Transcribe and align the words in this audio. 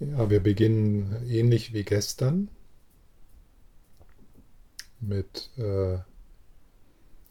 Ja, 0.00 0.28
wir 0.28 0.40
beginnen 0.40 1.24
ähnlich 1.28 1.72
wie 1.72 1.84
gestern 1.84 2.48
mit 5.00 5.50
äh, 5.56 5.98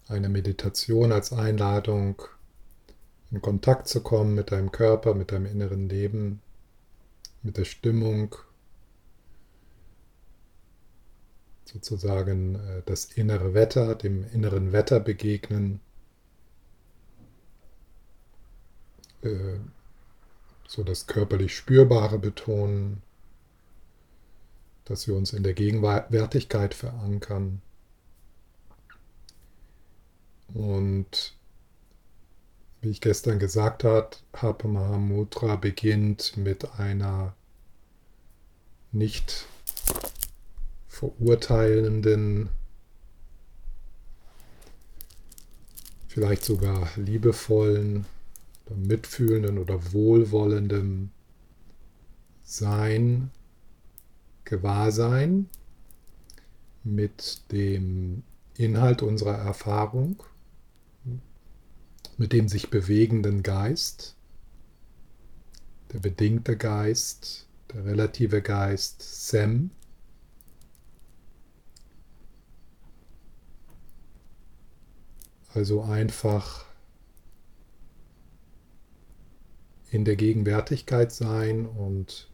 einer 0.08 0.29
Meditation 0.29 1.12
als 1.12 1.34
Einladung, 1.34 2.21
in 3.31 3.41
Kontakt 3.41 3.88
zu 3.88 4.02
kommen 4.02 4.36
mit 4.36 4.52
deinem 4.52 4.71
Körper, 4.71 5.13
mit 5.13 5.31
deinem 5.31 5.46
inneren 5.46 5.89
Leben, 5.89 6.41
mit 7.41 7.57
der 7.57 7.65
Stimmung, 7.65 8.36
sozusagen 11.66 12.55
äh, 12.55 12.82
das 12.86 13.05
innere 13.05 13.54
Wetter, 13.54 13.95
dem 13.95 14.23
inneren 14.32 14.71
Wetter 14.71 15.00
begegnen. 15.00 15.80
Äh, 19.21 19.57
so 20.68 20.84
das 20.84 21.07
körperlich 21.07 21.55
Spürbare 21.55 22.20
betonen, 22.20 23.02
dass 24.86 25.08
wir 25.08 25.16
uns 25.16 25.34
in 25.34 25.44
der 25.44 25.53
Gegenwärtigkeit 25.53 26.73
verankern. 26.73 27.62
Und 30.53 31.36
wie 32.81 32.89
ich 32.89 33.02
gestern 33.02 33.39
gesagt 33.39 33.84
habe, 33.84 34.67
Mahamudra 34.67 35.55
beginnt 35.55 36.36
mit 36.36 36.73
einer 36.77 37.34
nicht 38.91 39.48
verurteilenden, 40.88 42.50
vielleicht 46.08 46.44
sogar 46.44 46.89
liebevollen 46.95 48.05
mitfühlenden 48.70 49.58
oder 49.58 49.94
wohlwollendem 49.94 51.12
Sein, 52.44 53.31
Gewahrsein 54.45 55.49
mit 56.84 57.41
dem 57.52 58.23
Inhalt 58.58 59.02
unserer 59.02 59.38
Erfahrung, 59.38 60.22
mit 62.17 62.34
dem 62.34 62.47
sich 62.47 62.69
bewegenden 62.69 63.41
Geist, 63.41 64.16
der 65.91 66.00
bedingte 66.00 66.58
Geist, 66.58 67.47
der 67.73 67.86
relative 67.86 68.41
Geist 68.41 69.02
Sem, 69.30 69.72
also 75.53 75.84
einfach 75.84 76.66
in 79.94 80.05
der 80.05 80.16
Gegenwärtigkeit 80.16 81.11
sein 81.11 81.67
und 81.67 82.27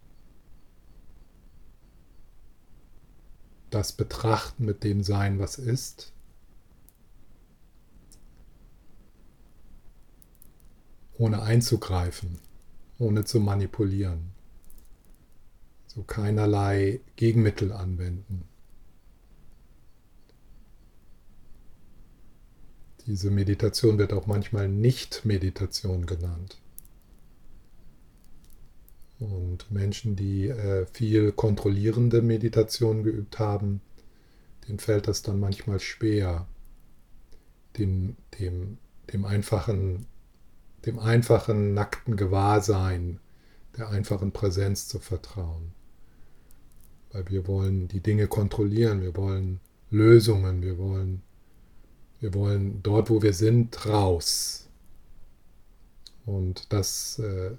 das 3.70 3.92
Betrachten 3.92 4.64
mit 4.64 4.86
dem 4.86 5.04
Sein, 5.04 5.40
was 5.40 5.58
ist. 5.58 6.14
Ohne 11.18 11.42
einzugreifen, 11.42 12.40
ohne 12.98 13.26
zu 13.26 13.42
manipulieren. 13.42 14.32
So 15.88 16.04
keinerlei 16.04 17.02
Gegenmittel 17.18 17.74
anwenden. 17.74 18.48
Diese 23.06 23.30
Meditation 23.30 23.98
wird 23.98 24.14
auch 24.14 24.28
manchmal 24.28 24.70
Nicht-Meditation 24.70 26.06
genannt. 26.06 26.62
Und 29.20 29.70
Menschen, 29.70 30.16
die 30.16 30.48
äh, 30.48 30.86
viel 30.86 31.34
kontrollierende 31.34 32.22
Meditation 32.22 33.04
geübt 33.04 33.38
haben, 33.38 33.82
denen 34.68 34.80
fällt 34.80 35.08
das 35.08 35.22
dann 35.22 35.40
manchmal 35.40 35.80
schwer, 35.80 36.48
dem, 37.78 38.16
dem, 38.40 38.78
dem, 39.12 39.26
einfachen, 39.26 40.06
dem 40.86 41.00
einfachen, 41.00 41.74
nackten 41.74 42.16
Gewahrsein, 42.16 43.20
der 43.78 43.90
einfachen 43.90 44.32
Präsenz 44.32 44.88
zu 44.88 45.00
vertrauen. 45.00 45.74
Weil 47.12 47.28
wir 47.30 47.48
wollen 47.48 47.88
die 47.90 48.02
Dinge 48.02 48.28
kontrollieren, 48.28 49.02
wir 49.02 49.16
wollen 49.18 49.60
Lösungen, 49.90 50.62
wir 50.62 50.78
wollen, 50.78 51.24
wir 52.22 52.34
wollen 52.34 52.82
dort, 52.84 53.10
wo 53.10 53.22
wir 53.22 53.34
sind, 53.34 53.86
raus. 53.86 54.70
Und 56.26 56.72
das 56.72 57.20
äh, 57.20 57.52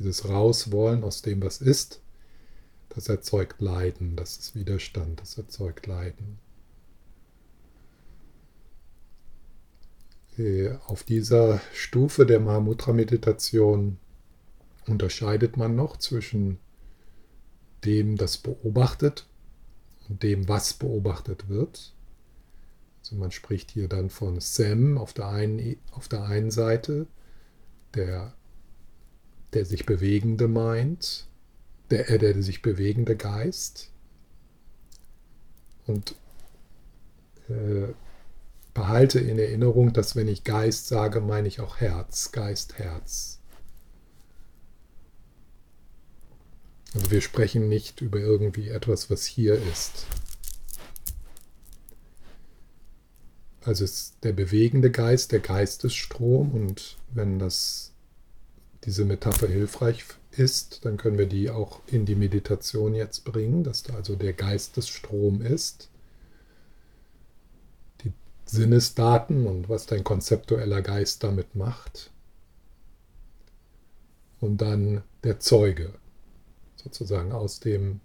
dieses 0.00 0.28
Rauswollen 0.28 1.04
aus 1.04 1.22
dem, 1.22 1.42
was 1.42 1.60
ist, 1.60 2.00
das 2.88 3.08
erzeugt 3.08 3.60
Leiden, 3.60 4.16
das 4.16 4.36
ist 4.38 4.54
Widerstand, 4.56 5.20
das 5.20 5.38
erzeugt 5.38 5.86
Leiden. 5.86 6.38
Auf 10.86 11.04
dieser 11.04 11.60
Stufe 11.74 12.24
der 12.24 12.40
Mahamudra-Meditation 12.40 13.98
unterscheidet 14.86 15.58
man 15.58 15.76
noch 15.76 15.98
zwischen 15.98 16.58
dem, 17.84 18.16
das 18.16 18.38
beobachtet 18.38 19.28
und 20.08 20.22
dem, 20.22 20.48
was 20.48 20.72
beobachtet 20.72 21.50
wird. 21.50 21.94
Also 23.00 23.16
man 23.16 23.30
spricht 23.30 23.70
hier 23.70 23.86
dann 23.86 24.08
von 24.08 24.40
Sem 24.40 24.96
auf 24.96 25.12
der 25.12 25.28
einen, 25.28 25.76
auf 25.92 26.08
der 26.08 26.24
einen 26.24 26.50
Seite, 26.50 27.06
der 27.94 28.34
der 29.52 29.64
sich 29.64 29.86
bewegende 29.86 30.48
meint, 30.48 31.26
der, 31.90 32.08
äh, 32.10 32.18
der 32.18 32.42
sich 32.42 32.62
bewegende 32.62 33.16
Geist. 33.16 33.90
Und 35.86 36.14
äh, 37.48 37.92
behalte 38.74 39.18
in 39.18 39.38
Erinnerung, 39.38 39.92
dass 39.92 40.14
wenn 40.14 40.28
ich 40.28 40.44
Geist 40.44 40.86
sage, 40.86 41.20
meine 41.20 41.48
ich 41.48 41.60
auch 41.60 41.78
Herz, 41.78 42.32
Geist, 42.32 42.78
Herz. 42.78 43.40
Also 46.94 47.10
wir 47.10 47.20
sprechen 47.20 47.68
nicht 47.68 48.00
über 48.00 48.18
irgendwie 48.18 48.68
etwas, 48.68 49.10
was 49.10 49.24
hier 49.24 49.54
ist. 49.54 50.06
Also 53.62 53.84
ist 53.84 54.16
der 54.22 54.32
bewegende 54.32 54.90
Geist, 54.90 55.32
der 55.32 55.40
Geistesstrom 55.40 56.52
und 56.52 56.96
wenn 57.12 57.38
das 57.38 57.89
diese 58.84 59.04
Metapher 59.04 59.48
hilfreich 59.48 60.04
ist, 60.32 60.84
dann 60.84 60.96
können 60.96 61.18
wir 61.18 61.26
die 61.26 61.50
auch 61.50 61.80
in 61.86 62.06
die 62.06 62.14
Meditation 62.14 62.94
jetzt 62.94 63.24
bringen, 63.24 63.64
dass 63.64 63.82
da 63.82 63.94
also 63.94 64.16
der 64.16 64.32
Geistesstrom 64.32 65.42
ist, 65.42 65.90
die 68.02 68.12
Sinnesdaten 68.46 69.46
und 69.46 69.68
was 69.68 69.86
dein 69.86 70.04
konzeptueller 70.04 70.82
Geist 70.82 71.22
damit 71.24 71.54
macht. 71.54 72.10
Und 74.40 74.62
dann 74.62 75.02
der 75.24 75.40
Zeuge, 75.40 75.92
sozusagen 76.76 77.32
aus 77.32 77.60
dem, 77.60 78.00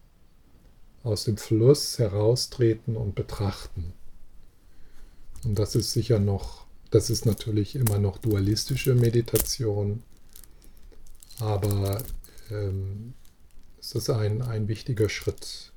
aus 1.03 1.23
dem 1.23 1.37
Fluss 1.37 1.97
heraustreten 1.97 2.97
und 2.97 3.15
betrachten. 3.15 3.93
Und 5.45 5.57
das 5.59 5.75
ist 5.75 5.93
sicher 5.93 6.19
noch, 6.19 6.65
das 6.91 7.09
ist 7.09 7.25
natürlich 7.25 7.75
immer 7.75 7.99
noch 7.99 8.17
dualistische 8.17 8.95
Meditation 8.95 10.03
aber 11.39 12.03
ähm, 12.51 13.13
es 13.79 13.93
ist 13.93 14.09
ein, 14.09 14.41
ein 14.41 14.67
wichtiger 14.67 15.09
Schritt. 15.09 15.71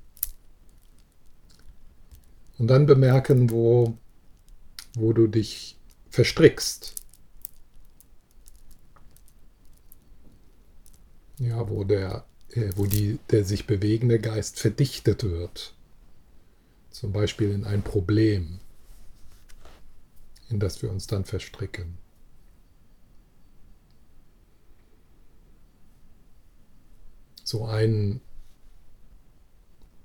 Und 2.57 2.67
dann 2.67 2.85
bemerken, 2.85 3.49
wo, 3.51 3.97
wo 4.95 5.13
du 5.13 5.27
dich 5.27 5.77
verstrickst. 6.09 6.95
Ja, 11.37 11.69
wo 11.69 11.85
der, 11.85 12.25
äh, 12.49 12.71
wo 12.75 12.85
die, 12.85 13.19
der 13.31 13.45
sich 13.45 13.65
bewegende 13.65 14.19
Geist 14.19 14.59
verdichtet 14.59 15.23
wird. 15.23 15.73
Zum 16.91 17.13
Beispiel 17.13 17.51
in 17.51 17.63
ein 17.63 17.81
Problem, 17.81 18.59
in 20.49 20.59
das 20.59 20.81
wir 20.81 20.89
uns 20.89 21.07
dann 21.07 21.23
verstricken. 21.23 21.97
So 27.49 27.65
ein, 27.65 28.21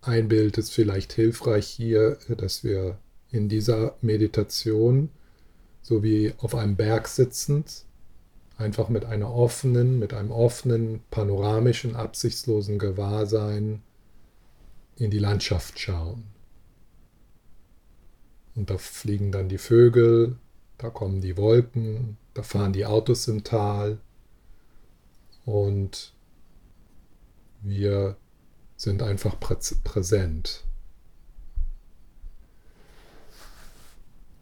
ein 0.00 0.28
Bild 0.28 0.56
ist 0.56 0.72
vielleicht 0.72 1.12
hilfreich 1.12 1.66
hier, 1.66 2.16
dass 2.38 2.64
wir 2.64 2.96
in 3.30 3.50
dieser 3.50 3.98
Meditation, 4.00 5.10
so 5.82 6.02
wie 6.02 6.32
auf 6.38 6.54
einem 6.54 6.76
Berg 6.76 7.06
sitzend, 7.06 7.84
einfach 8.56 8.88
mit 8.88 9.04
einer 9.04 9.30
offenen, 9.30 9.98
mit 9.98 10.14
einem 10.14 10.30
offenen, 10.30 11.02
panoramischen, 11.10 11.96
absichtslosen 11.96 12.78
Gewahrsein 12.78 13.82
in 14.96 15.10
die 15.10 15.18
Landschaft 15.18 15.78
schauen. 15.78 16.24
Und 18.54 18.70
da 18.70 18.78
fliegen 18.78 19.32
dann 19.32 19.50
die 19.50 19.58
Vögel, 19.58 20.38
da 20.78 20.88
kommen 20.88 21.20
die 21.20 21.36
Wolken, 21.36 22.16
da 22.32 22.42
fahren 22.42 22.72
die 22.72 22.86
Autos 22.86 23.28
im 23.28 23.44
Tal 23.44 23.98
und 25.44 26.13
wir 27.64 28.16
sind 28.76 29.02
einfach 29.02 29.38
präsent, 29.40 30.62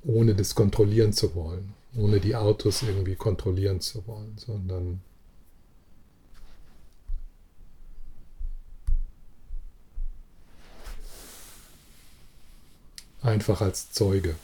ohne 0.02 0.34
das 0.34 0.54
kontrollieren 0.54 1.12
zu 1.12 1.34
wollen, 1.34 1.74
ohne 1.96 2.18
die 2.20 2.34
Autos 2.34 2.82
irgendwie 2.82 3.14
kontrollieren 3.14 3.80
zu 3.80 4.06
wollen, 4.06 4.36
sondern 4.36 5.00
einfach 13.22 13.60
als 13.60 13.92
Zeuge. 13.92 14.34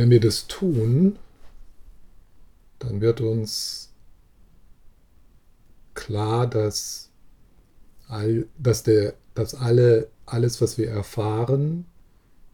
Wenn 0.00 0.08
wir 0.08 0.20
das 0.20 0.46
tun, 0.46 1.18
dann 2.78 3.02
wird 3.02 3.20
uns 3.20 3.92
klar, 5.92 6.46
dass, 6.46 7.10
all, 8.08 8.46
dass, 8.56 8.82
der, 8.82 9.12
dass 9.34 9.54
alle, 9.54 10.10
alles, 10.24 10.62
was 10.62 10.78
wir 10.78 10.88
erfahren, 10.88 11.84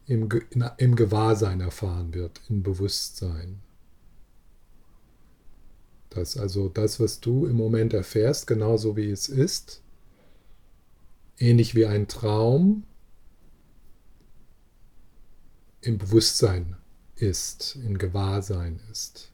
im, 0.06 0.28
in, 0.50 0.64
im 0.78 0.96
Gewahrsein 0.96 1.60
erfahren 1.60 2.14
wird, 2.14 2.40
im 2.48 2.64
Bewusstsein. 2.64 3.62
Dass 6.10 6.36
also 6.36 6.68
das, 6.68 6.98
was 6.98 7.20
du 7.20 7.46
im 7.46 7.54
Moment 7.54 7.94
erfährst, 7.94 8.48
genauso 8.48 8.96
wie 8.96 9.12
es 9.12 9.28
ist, 9.28 9.84
ähnlich 11.38 11.76
wie 11.76 11.86
ein 11.86 12.08
Traum, 12.08 12.82
im 15.80 15.96
Bewusstsein 15.96 16.74
ist, 17.16 17.76
in 17.76 17.98
Gewahrsein 17.98 18.80
ist. 18.90 19.32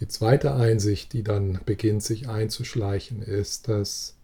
Die 0.00 0.08
zweite 0.08 0.54
Einsicht, 0.54 1.12
die 1.12 1.22
dann 1.22 1.60
beginnt 1.64 2.02
sich 2.02 2.28
einzuschleichen, 2.28 3.22
ist, 3.22 3.68
dass 3.68 4.16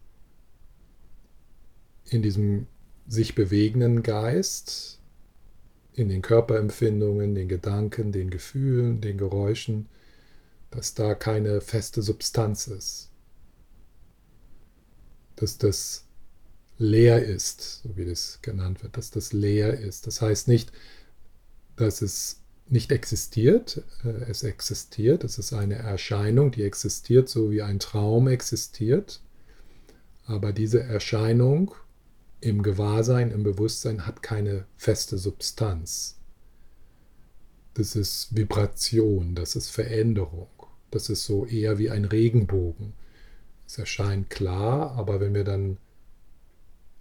in 2.04 2.20
diesem 2.22 2.66
sich 3.06 3.34
bewegenden 3.34 4.02
Geist, 4.02 4.98
in 5.92 6.08
den 6.08 6.22
Körperempfindungen, 6.22 7.34
den 7.34 7.48
Gedanken, 7.48 8.12
den 8.12 8.30
Gefühlen, 8.30 9.00
den 9.00 9.18
Geräuschen, 9.18 9.88
dass 10.70 10.94
da 10.94 11.14
keine 11.14 11.60
feste 11.60 12.02
Substanz 12.02 12.66
ist. 12.66 13.10
Dass 15.40 15.58
das 15.58 16.04
leer 16.78 17.24
ist, 17.24 17.82
so 17.82 17.96
wie 17.96 18.04
das 18.04 18.38
genannt 18.42 18.82
wird, 18.82 18.96
dass 18.96 19.10
das 19.10 19.32
leer 19.32 19.78
ist. 19.78 20.06
Das 20.06 20.20
heißt 20.22 20.48
nicht, 20.48 20.72
dass 21.76 22.02
es 22.02 22.40
nicht 22.68 22.92
existiert. 22.92 23.82
Äh, 24.04 24.30
es 24.30 24.42
existiert. 24.42 25.24
Es 25.24 25.38
ist 25.38 25.52
eine 25.52 25.76
Erscheinung, 25.76 26.50
die 26.50 26.62
existiert, 26.62 27.28
so 27.28 27.50
wie 27.50 27.62
ein 27.62 27.78
Traum 27.78 28.28
existiert. 28.28 29.20
Aber 30.26 30.52
diese 30.52 30.82
Erscheinung 30.82 31.74
im 32.40 32.62
Gewahrsein, 32.62 33.30
im 33.30 33.42
Bewusstsein 33.42 34.06
hat 34.06 34.22
keine 34.22 34.66
feste 34.76 35.18
Substanz. 35.18 36.16
Das 37.74 37.96
ist 37.96 38.36
Vibration, 38.36 39.34
das 39.34 39.56
ist 39.56 39.70
Veränderung. 39.70 40.48
Das 40.90 41.08
ist 41.10 41.24
so 41.24 41.46
eher 41.46 41.78
wie 41.78 41.90
ein 41.90 42.04
Regenbogen. 42.04 42.92
Es 43.68 43.76
erscheint 43.76 44.30
klar, 44.30 44.92
aber 44.92 45.20
wenn 45.20 45.34
wir 45.34 45.44
dann 45.44 45.76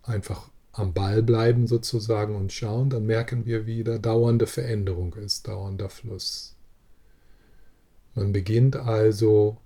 einfach 0.03 0.49
am 0.73 0.93
Ball 0.93 1.23
bleiben 1.23 1.65
sozusagen 1.65 2.35
und 2.35 2.51
schauen, 2.51 2.89
dann 2.89 3.05
merken 3.05 3.45
wir 3.45 3.65
wieder, 3.65 3.99
dauernde 3.99 4.47
Veränderung 4.47 5.13
ist, 5.15 5.47
dauernder 5.47 5.89
Fluss. 5.89 6.57
Man 8.15 8.33
beginnt 8.33 8.75
also 8.75 9.57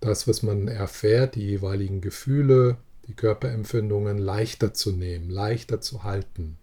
das, 0.00 0.28
was 0.28 0.42
man 0.42 0.68
erfährt, 0.68 1.34
die 1.34 1.46
jeweiligen 1.46 2.02
Gefühle, 2.02 2.76
die 3.06 3.14
Körperempfindungen 3.14 4.18
leichter 4.18 4.74
zu 4.74 4.92
nehmen, 4.92 5.30
leichter 5.30 5.80
zu 5.80 6.04
halten. 6.04 6.58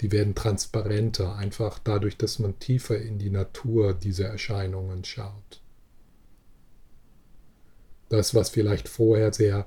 Die 0.00 0.10
werden 0.12 0.34
transparenter, 0.34 1.36
einfach 1.36 1.78
dadurch, 1.78 2.16
dass 2.16 2.38
man 2.38 2.58
tiefer 2.58 2.98
in 2.98 3.18
die 3.18 3.30
Natur 3.30 3.92
dieser 3.92 4.28
Erscheinungen 4.28 5.04
schaut. 5.04 5.60
Das, 8.08 8.34
was 8.34 8.50
vielleicht 8.50 8.88
vorher 8.88 9.32
sehr 9.32 9.66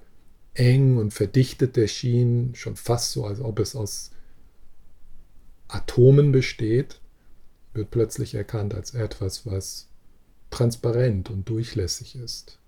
eng 0.54 0.98
und 0.98 1.13
verdichtet 1.13 1.78
erschien, 1.78 2.54
schon 2.56 2.75
fast 2.75 3.12
so, 3.12 3.25
als 3.25 3.39
ob 3.42 3.60
es 3.60 3.75
aus 3.75 4.12
Atomen 5.68 6.31
besteht, 6.31 7.00
wird 7.74 7.92
plötzlich 7.92 8.36
erkannt 8.36 8.74
als 8.74 8.94
etwas, 8.94 9.45
was 9.45 9.88
transparent 10.50 11.30
und 11.30 11.48
durchlässig 11.50 12.16
ist. 12.16 12.60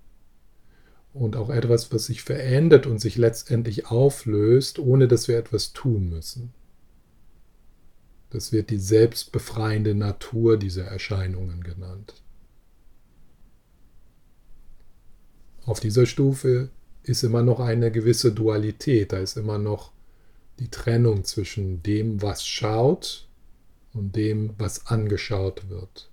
Und 1.13 1.35
auch 1.35 1.49
etwas, 1.49 1.91
was 1.91 2.05
sich 2.05 2.21
verändert 2.21 2.85
und 2.85 2.99
sich 2.99 3.17
letztendlich 3.17 3.87
auflöst, 3.87 4.77
ohne 4.77 5.07
dass 5.07 5.27
wir 5.27 5.37
etwas 5.37 5.73
tun 5.73 6.09
müssen. 6.09 6.53
Das 8.29 8.51
wird 8.51 8.69
die 8.69 8.77
selbstbefreiende 8.77 9.95
Natur 9.95 10.57
dieser 10.57 10.85
Erscheinungen 10.85 11.63
genannt. 11.63 12.21
Auf 15.69 15.79
dieser 15.79 16.05
Stufe 16.07 16.71
ist 17.03 17.21
immer 17.21 17.43
noch 17.43 17.59
eine 17.59 17.91
gewisse 17.91 18.31
Dualität, 18.31 19.13
da 19.13 19.19
ist 19.19 19.37
immer 19.37 19.59
noch 19.59 19.91
die 20.57 20.71
Trennung 20.71 21.25
zwischen 21.25 21.83
dem, 21.83 22.23
was 22.23 22.47
schaut 22.47 23.27
und 23.93 24.15
dem, 24.15 24.55
was 24.57 24.87
angeschaut 24.87 25.69
wird. 25.69 26.09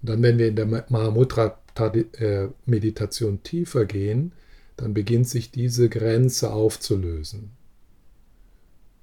Und 0.00 0.08
dann, 0.08 0.22
wenn 0.22 0.38
wir 0.38 0.48
in 0.48 0.56
der 0.56 0.64
Mahamudra-Meditation 0.64 3.42
tiefer 3.42 3.84
gehen, 3.84 4.32
dann 4.78 4.94
beginnt 4.94 5.28
sich 5.28 5.50
diese 5.50 5.90
Grenze 5.90 6.54
aufzulösen. 6.54 7.50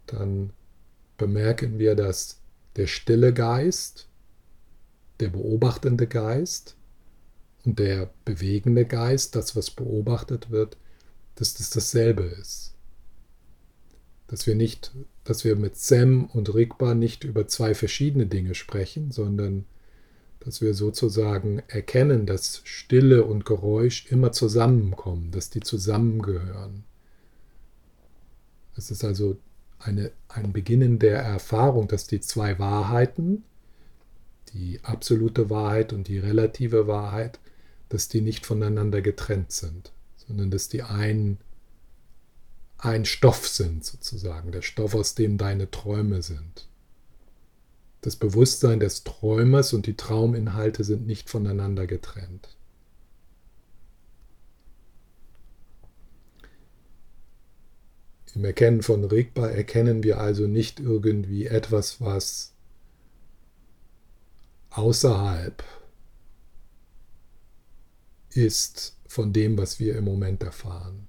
Dann 0.08 0.54
bemerken 1.20 1.78
wir, 1.78 1.94
dass 1.94 2.42
der 2.78 2.88
stille 2.88 3.32
Geist, 3.32 4.08
der 5.20 5.30
beobachtende 5.30 6.08
Geist, 6.08 6.78
und 7.66 7.80
der 7.80 8.10
bewegende 8.26 8.86
Geist, 8.86 9.36
das, 9.36 9.56
was 9.56 9.72
beobachtet 9.72 10.50
wird, 10.52 10.78
dass 11.36 11.54
das 11.54 11.70
dasselbe 11.70 12.24
ist. 12.24 12.74
Dass 14.28 14.48
wir 14.48 14.56
nicht, 14.56 14.92
dass 15.24 15.44
wir 15.44 15.56
mit 15.56 15.76
Sem 15.76 16.26
und 16.26 16.54
Rigpa 16.54 16.94
nicht 16.94 17.24
über 17.24 17.48
zwei 17.48 17.74
verschiedene 17.76 18.26
Dinge 18.26 18.56
sprechen, 18.56 19.12
sondern 19.12 19.66
dass 20.40 20.62
wir 20.62 20.74
sozusagen 20.74 21.62
erkennen, 21.68 22.26
dass 22.26 22.62
Stille 22.64 23.24
und 23.26 23.46
Geräusch 23.46 24.08
immer 24.08 24.32
zusammenkommen, 24.32 25.32
dass 25.32 25.52
die 25.52 25.60
zusammengehören. 25.60 26.84
Es 28.76 28.90
ist 28.90 29.04
also 29.04 29.38
eine, 29.78 30.12
ein 30.30 30.52
Beginnen 30.52 30.98
der 30.98 31.20
Erfahrung, 31.20 31.88
dass 31.88 32.08
die 32.08 32.22
zwei 32.22 32.58
Wahrheiten, 32.58 33.44
die 34.54 34.80
absolute 34.84 35.50
Wahrheit 35.50 35.94
und 35.94 36.08
die 36.08 36.18
relative 36.18 36.88
Wahrheit, 36.88 37.40
dass 37.94 38.08
die 38.08 38.22
nicht 38.22 38.46
voneinander 38.46 39.02
getrennt 39.02 39.52
sind, 39.52 39.92
sondern 40.16 40.50
dass 40.50 40.70
die 40.70 40.82
ein, 40.82 41.38
ein 42.78 43.06
Stoff 43.06 43.48
sind, 43.48 43.84
sozusagen, 43.84 44.52
der 44.52 44.62
Stoff, 44.62 44.96
aus 44.96 45.14
dem 45.14 45.38
deine 45.38 45.70
Träume 45.70 46.22
sind. 46.22 46.68
Das 48.00 48.16
Bewusstsein 48.16 48.80
des 48.80 49.04
Träumers 49.04 49.74
und 49.74 49.86
die 49.86 49.96
Trauminhalte 49.96 50.84
sind 50.84 51.06
nicht 51.06 51.30
voneinander 51.30 51.86
getrennt. 51.86 52.56
Im 58.34 58.46
Erkennen 58.46 58.82
von 58.82 59.04
Rigpa 59.04 59.50
erkennen 59.50 60.04
wir 60.04 60.22
also 60.22 60.48
nicht 60.48 60.80
irgendwie 60.80 61.48
etwas, 61.48 62.00
was 62.00 62.54
außerhalb 64.70 65.62
ist 68.34 68.98
von 69.08 69.34
dem, 69.34 69.58
was 69.58 69.80
wir 69.80 69.96
im 69.98 70.06
Moment 70.06 70.44
erfahren. 70.44 71.08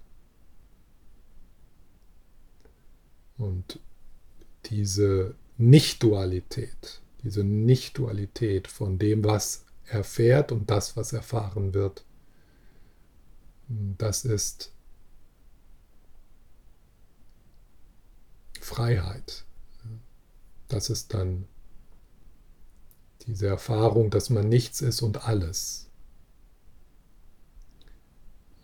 Und 3.37 3.81
diese 4.67 5.35
Nicht-Dualität, 5.57 7.01
diese 7.23 7.45
Nicht-Dualität 7.45 8.69
von 8.69 8.99
dem, 8.99 9.25
was 9.25 9.65
erfährt 9.87 10.53
und 10.53 10.71
das, 10.71 10.97
was 10.97 11.13
erfahren 11.13 11.75
wird, 11.75 12.05
das 13.69 14.25
ist 14.25 14.73
Freiheit. 18.61 19.45
Das 20.69 20.91
ist 20.91 21.15
dann 21.15 21.47
Diese 23.27 23.47
Erfahrung, 23.47 24.11
dass 24.11 24.31
man 24.31 24.49
nichts 24.49 24.81
ist 24.81 25.01
und 25.03 25.29
alles. 25.29 25.89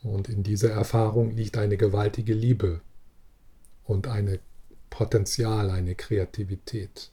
Und 0.09 0.29
in 0.29 0.43
dieser 0.43 0.71
Erfahrung 0.71 1.31
liegt 1.31 1.59
eine 1.59 1.77
gewaltige 1.77 2.33
Liebe 2.35 2.81
und 3.85 4.07
ein 4.07 4.38
Potenzial, 4.91 5.71
eine 5.71 5.95
Kreativität, 5.95 7.11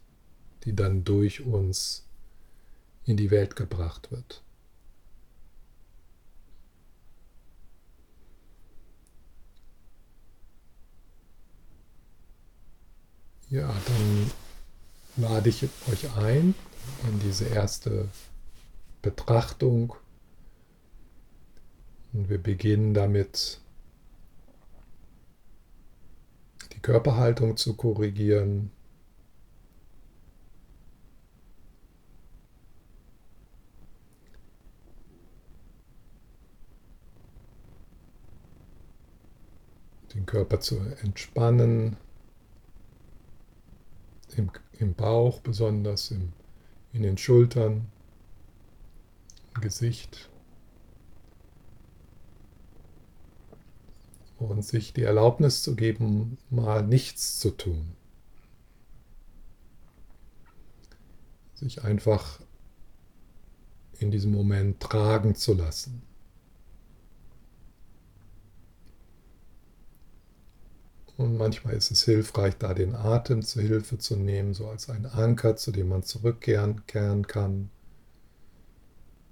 die 0.64 0.76
dann 0.76 1.04
durch 1.04 1.46
uns 1.46 2.06
in 3.04 3.18
die 3.18 3.32
Welt 3.32 3.56
gebracht 3.56 4.12
wird. 4.12 4.42
Ja, 13.50 13.68
dann 13.68 14.32
lade 15.18 15.50
ich 15.50 15.64
euch 15.92 16.12
ein 16.18 16.56
in 17.08 17.20
diese 17.20 17.46
erste 17.46 18.10
Betrachtung. 19.02 19.94
Und 22.16 22.30
wir 22.30 22.42
beginnen 22.42 22.94
damit, 22.94 23.60
die 26.72 26.80
Körperhaltung 26.80 27.58
zu 27.58 27.76
korrigieren. 27.76 28.72
Den 40.14 40.26
Körper 40.26 40.62
zu 40.62 40.80
entspannen 41.02 41.98
im, 44.38 44.50
im 44.80 44.94
Bauch, 44.94 45.42
besonders 45.42 46.12
im, 46.12 46.32
in 46.94 47.02
den 47.02 47.18
Schultern, 47.18 47.92
im 49.54 49.60
Gesicht. 49.60 50.30
Und 54.50 54.64
sich 54.64 54.94
die 54.94 55.04
Erlaubnis 55.04 55.64
zu 55.64 55.76
geben, 55.76 56.38
mal 56.50 56.86
nichts 56.86 57.40
zu 57.40 57.50
tun. 57.50 57.94
Sich 61.56 61.84
einfach 61.84 62.40
in 64.00 64.12
diesem 64.12 64.32
Moment 64.32 64.80
tragen 64.80 65.36
zu 65.36 65.54
lassen. 65.54 66.04
Und 71.18 71.38
manchmal 71.38 71.76
ist 71.76 71.92
es 71.92 72.04
hilfreich, 72.04 72.58
da 72.58 72.74
den 72.74 72.94
Atem 72.94 73.42
zu 73.42 73.62
Hilfe 73.62 73.98
zu 73.98 74.16
nehmen, 74.18 74.54
so 74.54 74.68
als 74.68 74.90
ein 74.90 75.06
Anker, 75.06 75.56
zu 75.56 75.72
dem 75.72 75.88
man 75.88 76.04
zurückkehren 76.04 76.86
kann. 76.86 77.70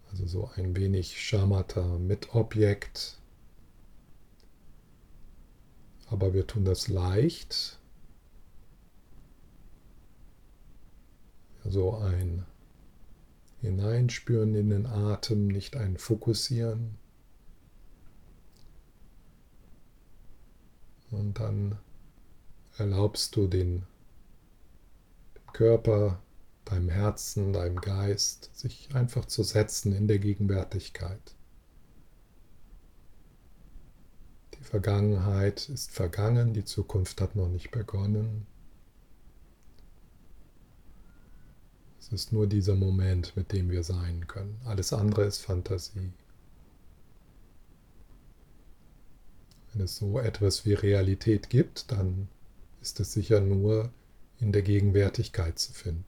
Also 0.10 0.25
so 0.25 0.50
ein 0.55 0.75
wenig 0.75 1.22
Shamatha 1.22 1.98
mit 1.98 2.34
Objekt. 2.34 3.20
Aber 6.13 6.36
wir 6.36 6.46
tun 6.46 6.63
das 6.63 6.89
leicht. 6.89 7.79
So 11.65 11.96
ein 11.96 12.46
Hineinspüren 13.62 14.53
in 14.53 14.70
den 14.70 14.86
Atem, 14.86 15.48
nicht 15.48 15.75
ein 15.75 15.98
Fokussieren. 15.98 17.00
Und 21.10 21.39
dann 21.39 21.79
erlaubst 22.77 23.36
du 23.36 23.48
den, 23.48 23.88
dem 25.36 25.51
Körper, 25.51 26.22
deinem 26.65 26.89
Herzen, 26.89 27.53
deinem 27.53 27.82
Geist, 27.82 28.51
sich 28.53 28.93
einfach 28.93 29.25
zu 29.25 29.41
setzen 29.41 29.96
in 29.96 30.08
der 30.08 30.20
Gegenwärtigkeit. 30.20 31.34
Die 34.53 34.62
Vergangenheit 34.74 35.70
ist 35.70 35.92
vergangen, 35.92 36.56
die 36.56 36.65
Zukunft 36.65 37.22
hat 37.22 37.36
noch 37.36 37.48
nicht 37.48 37.70
begonnen. 37.70 38.48
Es 42.00 42.12
ist 42.12 42.34
nur 42.34 42.48
dieser 42.48 42.74
Moment, 42.74 43.38
mit 43.38 43.51
dem 43.51 43.70
wir 43.70 43.84
sein 43.84 44.25
können. 44.25 44.60
Alles 44.65 44.92
andere 44.92 45.25
ist 45.25 45.42
Fantasie. 45.42 46.12
Wenn 49.74 49.84
es 49.84 49.98
so 49.98 50.18
etwas 50.18 50.65
wie 50.65 50.74
Realität 50.74 51.51
gibt, 51.51 51.92
dann 51.92 52.27
ist 52.82 53.00
es 53.00 53.13
sicher 53.13 53.42
nur 53.42 53.92
in 54.39 54.51
der 54.51 54.63
Gegenwärtigkeit 54.63 55.60
zu 55.60 55.72
finden. 55.72 56.03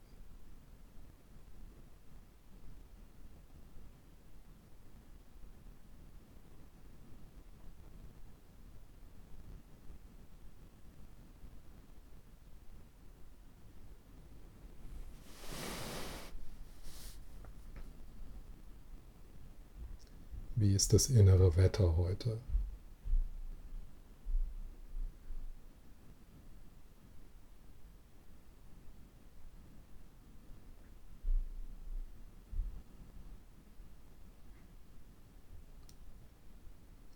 Ist 20.75 20.91
das 20.91 21.07
innere 21.07 21.55
Wetter 21.55 21.95
heute? 21.95 22.37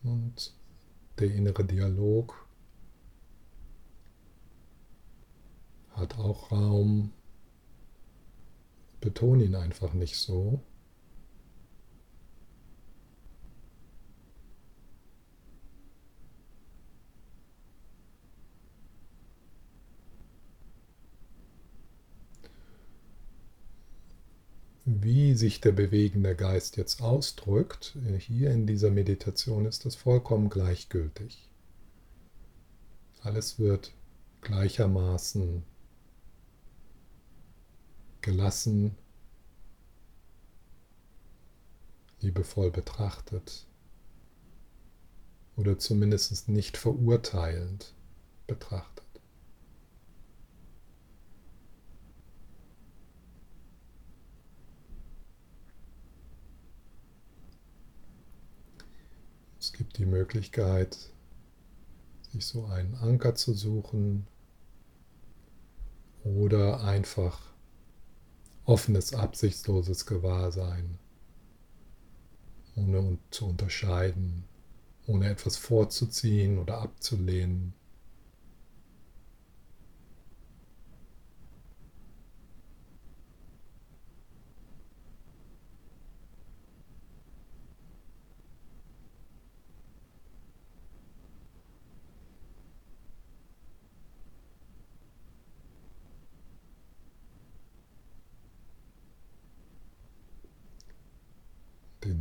Und 0.03 0.53
der 1.19 1.29
innere 1.33 1.65
Dialog 1.65 2.47
hat 5.89 6.17
auch 6.17 6.49
Raum. 6.53 7.11
Beton 9.01 9.41
ihn 9.41 9.55
einfach 9.55 9.91
nicht 9.91 10.15
so. 10.15 10.61
Wie 25.09 25.33
sich 25.33 25.59
der 25.59 25.71
bewegende 25.71 26.35
Geist 26.35 26.77
jetzt 26.77 27.01
ausdrückt, 27.01 27.97
äh, 28.07 28.19
hier 28.19 28.51
in 28.51 28.67
dieser 28.67 28.91
Meditation 28.91 29.65
ist 29.65 29.83
das 29.83 29.95
vollkommen 29.95 30.51
gleichgültig. 30.51 31.49
Alles 33.23 33.57
wird 33.57 33.91
gleichermaßen 34.41 35.63
gelassen, 38.21 38.95
liebevoll 42.19 42.69
betrachtet 42.69 43.65
oder 45.55 45.79
zumindest 45.79 46.49
nicht 46.49 46.77
verurteilend 46.77 47.95
betrachtet. 48.45 48.99
Es 59.59 59.68
gibt 59.79 59.97
die 59.97 60.05
Möglichkeit, 60.05 60.97
sich 62.33 62.45
so 62.45 62.65
einen 62.65 62.95
Anker 62.95 63.33
zu 63.35 63.53
suchen 63.53 64.27
oder 66.25 66.83
einfach 66.83 67.39
offenes, 68.65 69.13
absichtsloses 69.13 70.05
Gewahrsein, 70.05 70.99
ohne 72.75 73.19
zu 73.31 73.47
unterscheiden, 73.47 74.43
ohne 75.07 75.29
etwas 75.29 75.55
vorzuziehen 75.55 76.59
oder 76.59 76.79
abzulehnen. 76.79 77.73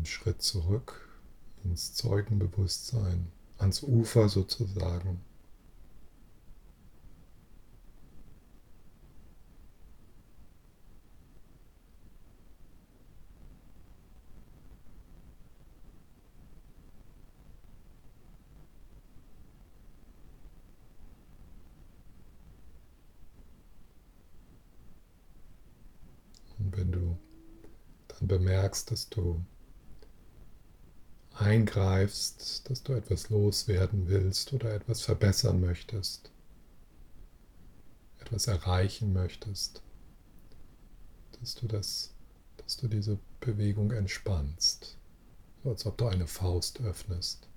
Schritt 0.09 0.43
zurück 0.43 1.09
ins 1.65 1.95
Zeugenbewusstsein, 1.95 3.31
ans 3.59 3.83
Ufer 3.83 4.29
sozusagen. 4.29 5.21
Und 26.59 26.77
wenn 26.77 26.91
du 26.93 27.17
dann 28.09 28.27
bemerkst, 28.29 28.91
dass 28.91 29.09
du 29.09 29.45
eingreifst, 31.41 32.69
dass 32.69 32.83
du 32.83 32.93
etwas 32.93 33.31
loswerden 33.31 34.09
willst 34.09 34.53
oder 34.53 34.75
etwas 34.75 35.03
verbessern 35.03 35.61
möchtest, 35.61 36.31
etwas 38.19 38.47
erreichen 38.47 39.13
möchtest, 39.13 39.83
dass 41.41 41.55
du 41.55 41.67
das, 41.67 42.13
dass 42.57 42.77
du 42.77 42.89
diese 42.89 43.19
Bewegung 43.41 43.93
entspannst, 43.93 44.97
so 45.63 45.71
als 45.71 45.87
ob 45.87 45.97
du 45.99 46.07
eine 46.07 46.27
Faust 46.27 46.81
öffnest. 46.81 47.49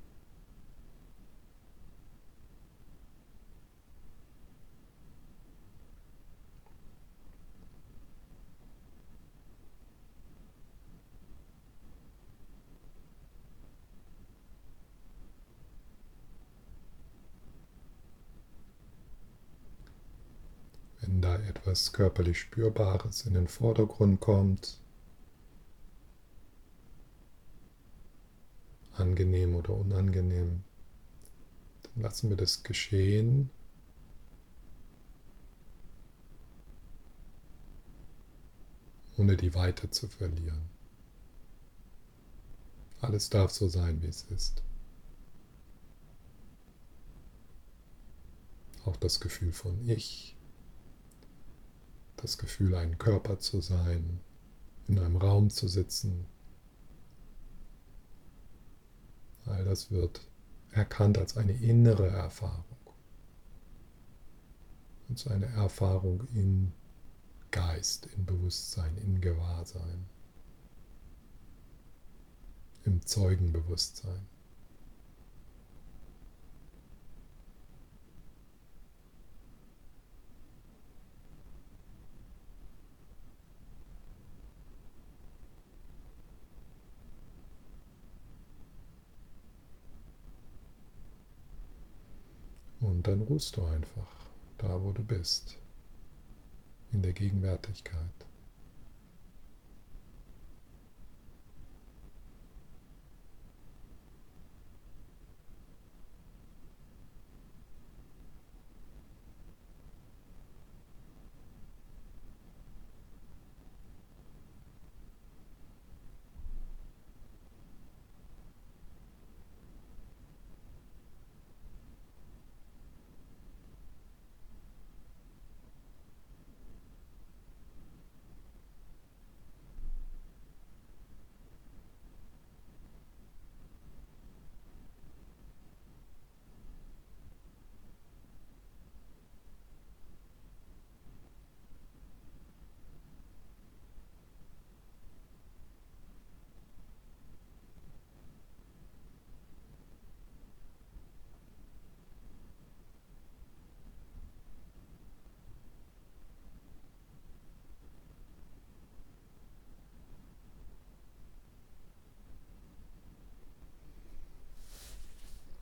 Etwas 21.71 21.93
körperlich 21.93 22.37
Spürbares 22.37 23.25
in 23.25 23.33
den 23.33 23.47
Vordergrund 23.47 24.19
kommt, 24.19 24.77
angenehm 28.97 29.55
oder 29.55 29.73
unangenehm, 29.73 30.63
dann 31.83 32.03
lassen 32.03 32.29
wir 32.29 32.37
das 32.37 32.63
geschehen. 32.63 33.49
ohne 39.17 39.37
die 39.37 39.53
Weite 39.53 39.91
zu 39.91 40.07
verlieren. 40.07 40.67
Alles 43.01 43.29
darf 43.29 43.51
so 43.51 43.67
sein, 43.67 44.01
wie 44.01 44.07
es 44.07 44.23
ist. 44.23 44.63
Auch 48.85 48.95
das 48.95 49.19
Gefühl 49.19 49.51
von 49.51 49.87
Ich, 49.87 50.35
das 52.21 52.37
Gefühl, 52.37 52.75
ein 52.75 52.97
Körper 52.97 53.39
zu 53.39 53.61
sein, 53.61 54.19
in 54.87 54.99
einem 54.99 55.17
Raum 55.17 55.49
zu 55.49 55.67
sitzen. 55.67 56.25
All 59.45 59.65
das 59.65 59.89
wird 59.91 60.21
erkannt 60.71 61.17
als 61.17 61.37
eine 61.37 61.53
innere 61.53 62.07
Erfahrung. 62.07 62.65
Als 65.09 65.27
eine 65.27 65.47
Erfahrung 65.47 66.27
in 66.33 66.73
Geist, 67.49 68.05
in 68.15 68.25
Bewusstsein, 68.25 68.95
in 68.97 69.19
Gewahrsein, 69.19 70.05
im 72.85 73.05
Zeugenbewusstsein. 73.05 74.27
Und 92.91 93.07
dann 93.07 93.21
ruhst 93.21 93.55
du 93.55 93.63
einfach 93.63 94.11
da, 94.57 94.83
wo 94.83 94.91
du 94.91 95.01
bist, 95.01 95.57
in 96.91 97.01
der 97.01 97.13
Gegenwärtigkeit. 97.13 97.95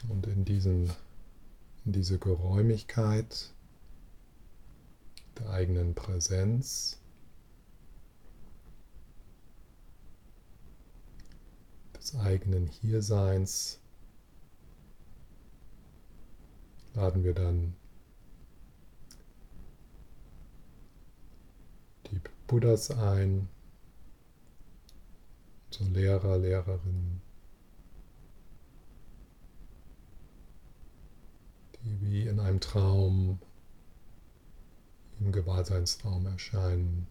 Und 0.07 0.25
in, 0.25 0.43
diesen, 0.59 0.91
in 1.85 1.93
diese 1.93 2.19
Geräumigkeit 2.19 3.53
der 5.37 5.51
eigenen 5.51 5.95
Präsenz. 5.95 6.99
Des 11.95 12.13
eigenen 12.15 12.67
Hierseins 12.67 13.79
laden 16.93 17.23
wir 17.23 17.33
dann 17.33 17.73
die 22.07 22.19
Buddhas 22.47 22.91
ein, 22.91 23.47
unsere 25.67 25.89
Lehrer, 25.89 26.37
Lehrerinnen, 26.37 27.21
die 31.83 32.01
wie 32.01 32.27
in 32.27 32.39
einem 32.39 32.59
Traum 32.59 33.39
im 35.19 35.31
Gewahrseinsraum 35.31 36.25
erscheinen. 36.25 37.07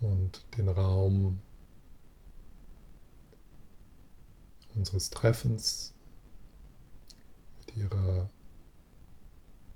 Und 0.00 0.44
den 0.56 0.68
Raum 0.68 1.40
unseres 4.74 5.10
Treffens 5.10 5.92
mit 7.58 7.76
ihrer 7.76 8.30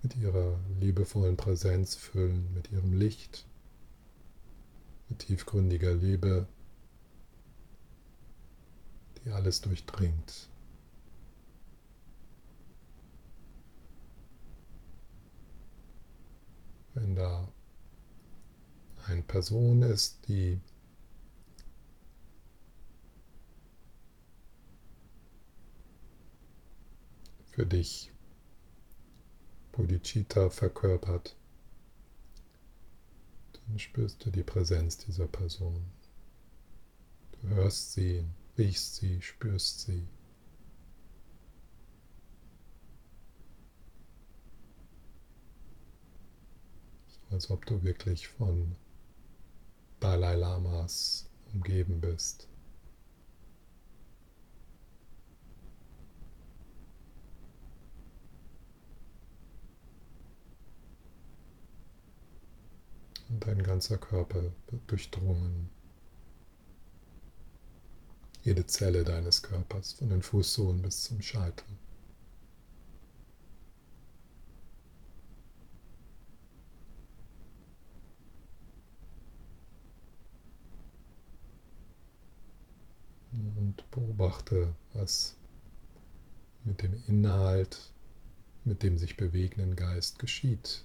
mit 0.03 0.12
ihrer 0.23 0.59
liebevollen 0.81 1.37
Präsenz 1.37 1.97
füllen, 1.97 2.53
mit 2.55 2.71
ihrem 2.71 2.93
Licht, 2.93 3.45
mit 5.09 5.19
tiefgründiger 5.21 5.95
Liebe, 5.95 6.47
die 9.25 9.31
alles 9.31 9.61
durchdringt. 9.61 10.49
Wenn 16.95 17.17
da 17.17 17.49
eine 19.07 19.23
Person 19.23 19.83
ist, 19.83 20.29
die 20.29 20.61
für 27.51 27.67
dich 27.67 28.12
Bodhicitta 29.73 30.51
verkörpert, 30.51 31.35
dann 33.53 33.79
spürst 33.79 34.25
du 34.25 34.31
die 34.31 34.43
Präsenz 34.43 34.99
dieser 34.99 35.27
Person. 35.27 35.85
Du 37.33 37.49
hörst 37.49 37.93
sie, 37.93 38.25
riechst 38.59 38.97
sie, 38.97 39.21
spürst 39.23 39.81
sie. 39.81 40.07
So 47.09 47.21
als 47.35 47.51
ob 47.51 47.65
du 47.67 47.83
wirklich 47.83 48.29
von 48.29 48.77
Dalai 50.01 50.35
Lamas 50.35 51.31
umgeben 51.55 52.01
umgeben 52.01 52.01
bist. 52.01 52.49
Und 63.33 63.47
dein 63.47 63.63
ganzer 63.63 63.97
Körper 63.97 64.43
wird 64.69 64.83
durchdrungen. 64.91 65.71
Jede 68.43 68.67
Zelle 68.67 69.05
deines 69.05 69.43
Körpers, 69.43 69.95
von 69.95 70.11
den 70.11 70.21
Fußsohlen 70.21 70.83
bis 70.83 71.05
zum 71.05 71.23
Scheitel. 71.23 71.65
Und 83.33 83.91
beobachte, 83.91 84.75
was 84.93 85.37
mit 86.65 86.83
dem 86.83 87.03
Inhalt, 87.07 87.79
mit 88.65 88.83
dem 88.83 88.99
sich 88.99 89.17
bewegenden 89.17 89.75
Geist 89.75 90.19
geschieht. 90.19 90.85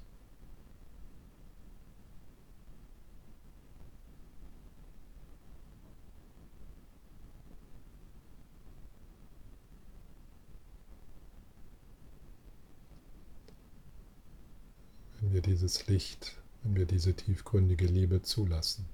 wenn 15.27 15.27
wir 15.38 15.44
dieses 15.44 15.86
Licht, 15.86 16.36
wenn 16.64 16.76
wir 16.76 16.88
diese 16.88 17.14
tiefgründige 17.14 17.86
Liebe 17.86 18.24
zulassen. 18.24 18.86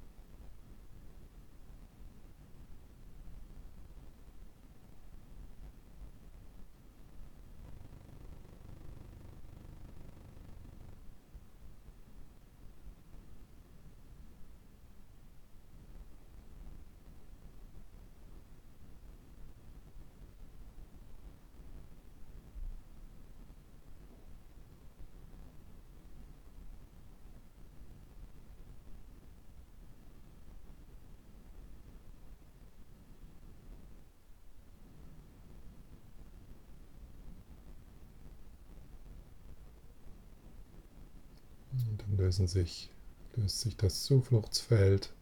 Und 41.89 42.01
dann 42.01 42.12
lösen 42.23 42.47
sich, 42.47 42.89
löst 43.35 43.59
sich 43.59 43.75
das 43.75 44.03
Zufluchtsfeld 44.05 45.13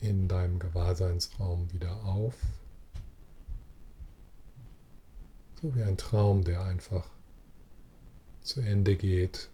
in 0.00 0.28
deinem 0.28 0.58
Gewahrseinsraum 0.58 1.72
wieder 1.72 2.04
auf. 2.04 2.34
So 5.62 5.74
wie 5.74 5.82
ein 5.82 5.96
Traum, 5.96 6.44
der 6.44 6.62
einfach 6.62 7.08
zu 8.42 8.60
Ende 8.60 8.96
geht. 8.96 9.48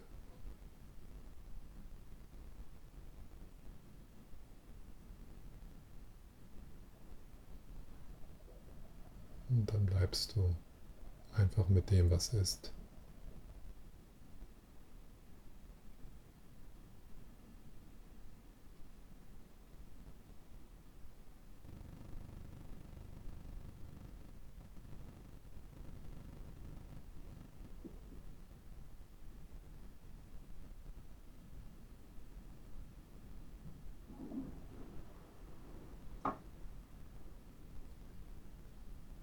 Und 9.47 9.71
dann 9.71 9.85
bleibst 9.85 10.35
du 10.35 10.53
einfach 11.33 11.69
mit 11.69 11.89
dem, 11.91 12.11
was 12.11 12.33
ist. 12.33 12.73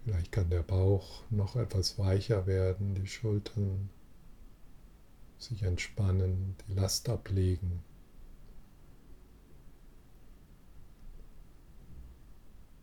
Vielleicht 0.05 0.33
kann 0.33 0.51
der 0.51 0.63
Bauch 0.95 1.25
noch 1.29 1.57
etwas 1.57 1.99
weicher 1.99 2.47
werden, 2.47 2.95
die 2.95 3.09
Schultern 3.09 3.91
sich 5.39 5.65
entspannen, 5.65 6.55
die 6.69 6.75
Last 6.75 7.09
ablegen. 7.09 7.83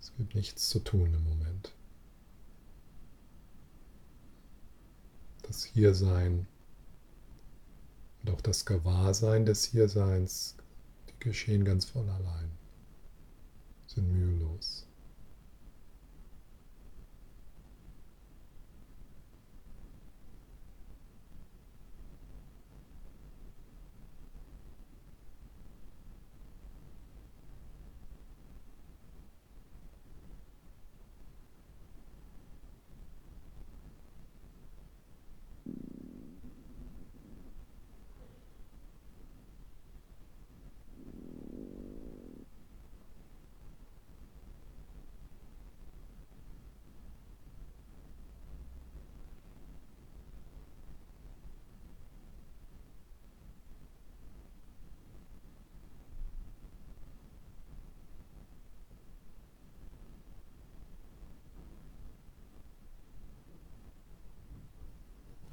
Es 0.01 0.13
gibt 0.17 0.35
nichts 0.35 0.67
zu 0.67 0.79
tun 0.79 1.13
im 1.13 1.23
Moment. 1.23 1.71
Das 5.43 5.63
Hiersein 5.63 6.47
und 8.23 8.31
auch 8.31 8.41
das 8.41 8.65
Gewahrsein 8.65 9.45
des 9.45 9.63
Hierseins, 9.63 10.57
die 11.07 11.17
geschehen 11.19 11.63
ganz 11.63 11.85
von 11.85 12.09
allein, 12.09 12.51
sind 13.87 14.11
mühelos. 14.11 14.85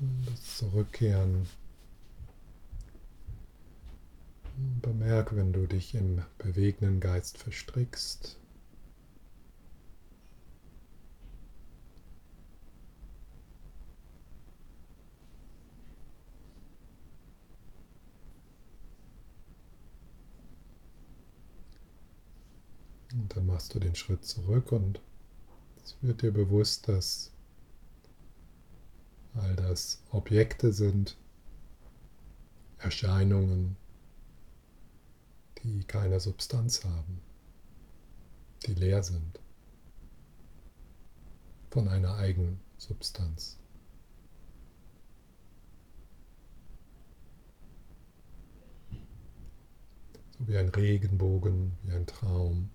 Das 0.00 0.47
Zurückkehren. 0.58 1.46
Bemerk, 4.82 5.36
wenn 5.36 5.52
du 5.52 5.68
dich 5.68 5.94
im 5.94 6.20
bewegenden 6.36 6.98
Geist 6.98 7.38
verstrickst. 7.38 8.40
Und 23.12 23.36
dann 23.36 23.46
machst 23.46 23.72
du 23.76 23.78
den 23.78 23.94
Schritt 23.94 24.24
zurück 24.24 24.72
und 24.72 25.00
es 25.84 25.96
wird 26.00 26.22
dir 26.22 26.32
bewusst, 26.32 26.88
dass 26.88 27.30
weil 29.40 29.54
das 29.54 30.02
Objekte 30.10 30.72
sind, 30.72 31.16
Erscheinungen, 32.78 33.76
die 35.62 35.84
keine 35.84 36.18
Substanz 36.18 36.84
haben, 36.84 37.20
die 38.66 38.74
leer 38.74 39.02
sind 39.02 39.40
von 41.70 41.88
einer 41.88 42.16
eigenen 42.16 42.60
Substanz. 42.78 43.58
So 50.38 50.48
wie 50.48 50.56
ein 50.56 50.68
Regenbogen, 50.68 51.76
wie 51.82 51.92
ein 51.92 52.06
Traum. 52.06 52.70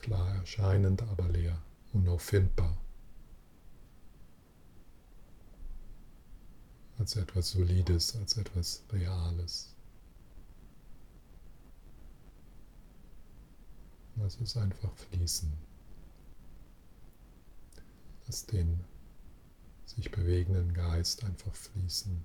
Klar 0.00 0.34
erscheinend, 0.36 1.02
aber 1.02 1.28
leer, 1.28 1.62
unauffindbar. 1.92 2.76
als 7.00 7.16
etwas 7.16 7.52
Solides, 7.52 8.14
als 8.16 8.36
etwas 8.36 8.82
Reales. 8.92 9.74
Lass 14.16 14.38
es 14.38 14.54
einfach 14.58 14.94
fließen. 14.94 15.50
Lass 18.26 18.44
den 18.44 18.84
sich 19.86 20.10
bewegenden 20.10 20.74
Geist 20.74 21.24
einfach 21.24 21.54
fließen. 21.54 22.22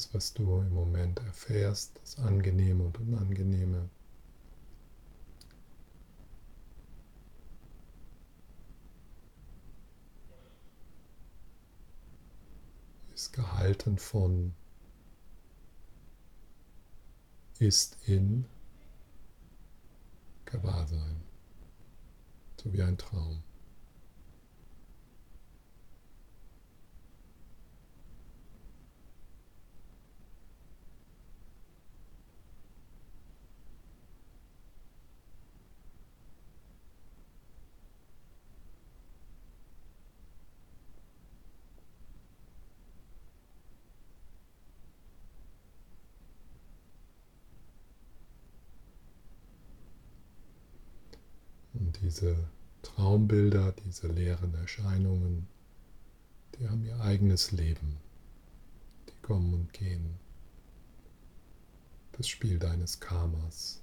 Alles, 0.00 0.14
was 0.14 0.32
du 0.34 0.60
im 0.60 0.72
Moment 0.72 1.18
erfährst, 1.20 1.98
das 2.00 2.18
Angenehme 2.18 2.84
und 2.84 2.98
Unangenehme. 2.98 3.90
Ist 13.14 13.32
gehalten 13.34 13.98
von, 13.98 14.54
ist 17.58 17.98
in 18.06 18.46
Gewahrsein, 20.46 21.20
so 22.56 22.72
wie 22.72 22.82
ein 22.82 22.96
Traum. 22.96 23.42
Diese 52.02 52.36
Traumbilder, 52.82 53.72
diese 53.84 54.08
leeren 54.08 54.54
Erscheinungen, 54.54 55.46
die 56.58 56.68
haben 56.68 56.84
ihr 56.84 57.00
eigenes 57.00 57.52
Leben. 57.52 57.96
Die 59.08 59.22
kommen 59.22 59.54
und 59.54 59.72
gehen. 59.72 60.18
Das 62.12 62.28
Spiel 62.28 62.58
deines 62.58 63.00
Karmas. 63.00 63.80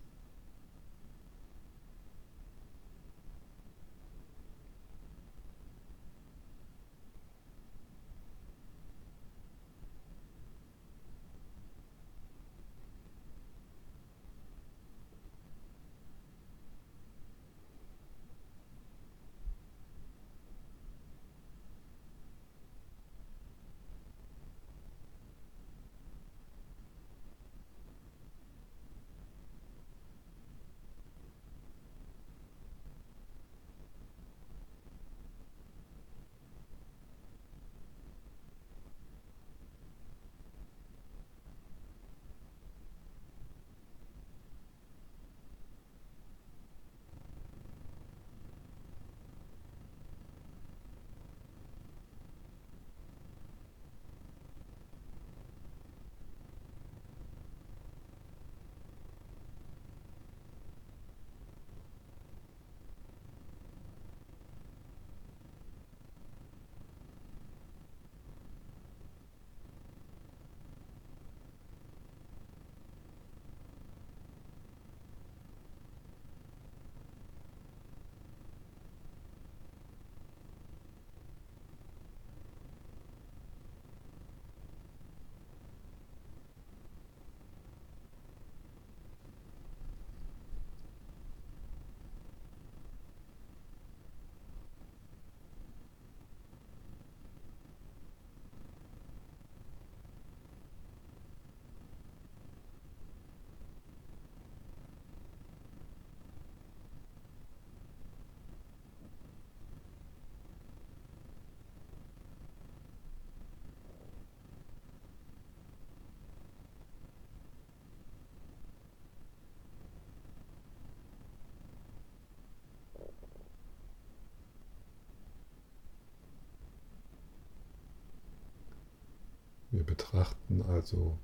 Betrachten 129.88 130.62
also 130.62 131.18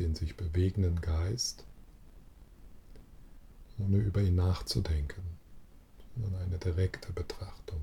den 0.00 0.16
sich 0.16 0.36
bewegenden 0.36 1.00
Geist, 1.00 1.64
ohne 3.78 3.98
über 3.98 4.20
ihn 4.20 4.34
nachzudenken, 4.34 5.22
sondern 6.16 6.42
eine 6.42 6.58
direkte 6.58 7.12
Betrachtung. 7.12 7.82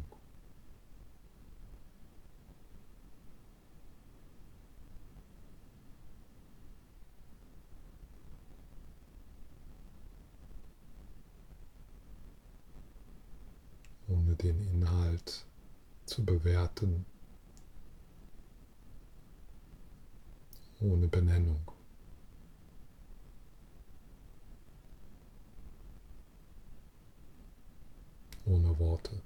ohne 14.07 14.35
den 14.35 14.59
Inhalt 14.59 15.45
zu 16.05 16.25
bewerten 16.25 17.05
ohne 20.81 21.07
Benennung. 21.07 21.61
Ohne 28.45 28.77
Worte. 28.79 29.21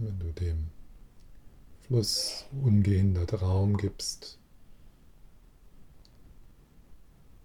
Wenn 0.00 0.18
du 0.18 0.32
dem 0.32 0.70
Fluss 1.80 2.46
ungehindert 2.62 3.42
Raum 3.42 3.76
gibst, 3.76 4.38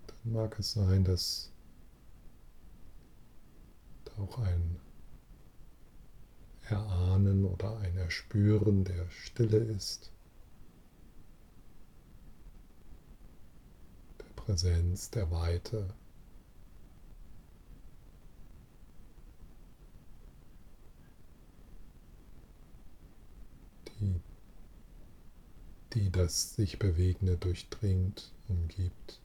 dann 0.08 0.34
mag 0.34 0.60
es 0.60 0.74
sein, 0.74 1.04
dass 1.04 1.52
da 4.06 4.22
auch 4.22 4.38
ein 4.40 4.80
Erahnen 6.70 7.46
oder 7.46 7.78
ein 7.80 7.98
Erspüren 7.98 8.84
der 8.84 9.10
Stille 9.10 9.58
ist, 9.58 10.12
der 14.20 14.26
Präsenz, 14.36 15.10
der 15.10 15.30
Weite. 15.32 15.94
Die, 24.00 24.22
die 25.94 26.12
das 26.12 26.56
sich 26.56 26.80
Bewegende 26.80 27.38
durchdringt, 27.38 28.32
umgibt. 28.48 29.20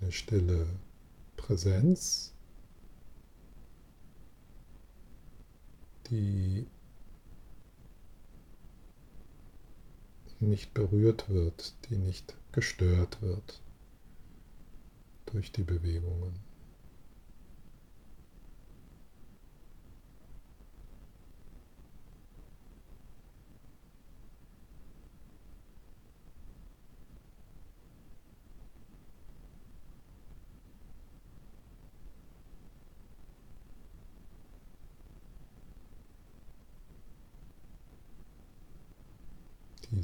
eine 0.00 0.12
stille 0.12 0.66
Präsenz, 1.36 2.32
die 6.10 6.66
nicht 10.40 10.72
berührt 10.74 11.28
wird, 11.28 11.74
die 11.88 11.96
nicht 11.96 12.36
gestört 12.52 13.20
wird 13.22 13.60
durch 15.26 15.52
die 15.52 15.64
Bewegungen. 15.64 16.47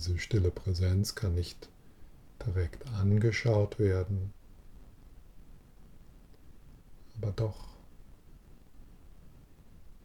Diese 0.06 0.18
stille 0.18 0.50
Präsenz 0.50 1.14
kann 1.14 1.34
nicht 1.34 1.70
direkt 2.44 2.86
angeschaut 2.88 3.78
werden, 3.78 4.34
aber 7.16 7.32
doch 7.32 7.68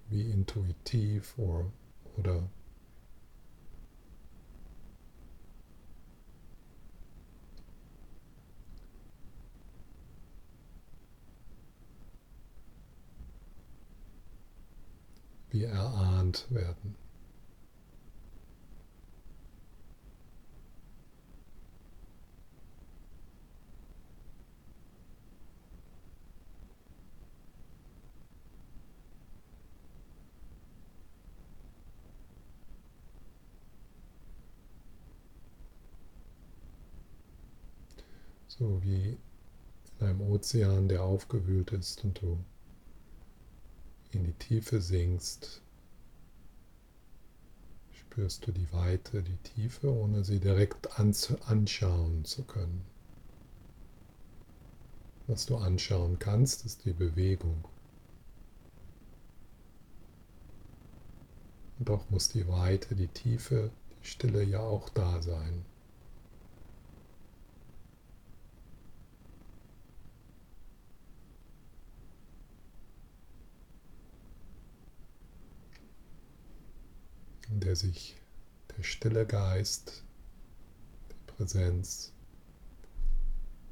wie 0.07 0.31
intuitiv 0.31 1.37
oder, 1.37 1.69
oder 2.15 2.49
wie 15.49 15.65
erahnt 15.65 16.47
werden. 16.51 17.08
So 38.59 38.83
wie 38.83 39.17
in 39.99 40.05
einem 40.05 40.21
Ozean, 40.21 40.89
der 40.89 41.03
aufgewühlt 41.03 41.71
ist 41.71 42.03
und 42.03 42.21
du 42.21 42.37
in 44.11 44.25
die 44.25 44.33
Tiefe 44.33 44.81
sinkst, 44.81 45.61
spürst 47.93 48.45
du 48.45 48.51
die 48.51 48.71
Weite, 48.73 49.23
die 49.23 49.37
Tiefe, 49.37 49.93
ohne 49.93 50.25
sie 50.25 50.41
direkt 50.41 50.99
anschauen 50.99 52.25
zu 52.25 52.43
können. 52.43 52.83
Was 55.27 55.45
du 55.45 55.55
anschauen 55.55 56.19
kannst, 56.19 56.65
ist 56.65 56.83
die 56.83 56.93
Bewegung. 56.93 57.63
Und 61.77 61.87
doch 61.87 62.09
muss 62.09 62.27
die 62.27 62.47
Weite, 62.49 62.93
die 62.93 63.07
Tiefe, 63.07 63.71
die 64.01 64.07
Stille 64.07 64.43
ja 64.43 64.59
auch 64.59 64.89
da 64.89 65.21
sein. 65.21 65.63
In 77.49 77.59
der 77.59 77.75
sich 77.75 78.15
der 78.77 78.83
stille 78.83 79.25
Geist, 79.25 80.03
die 81.11 81.31
Präsenz, 81.31 82.11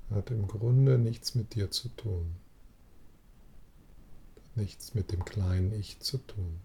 hat 0.09 0.32
im 0.32 0.47
Grunde 0.47 0.97
nichts 0.97 1.36
mit 1.36 1.55
dir 1.55 1.69
zu 1.69 1.89
tun, 1.89 2.36
nichts 4.55 4.93
mit 4.93 5.11
dem 5.11 5.25
kleinen 5.25 5.73
Ich 5.73 5.99
zu 5.99 6.17
tun. 6.17 6.59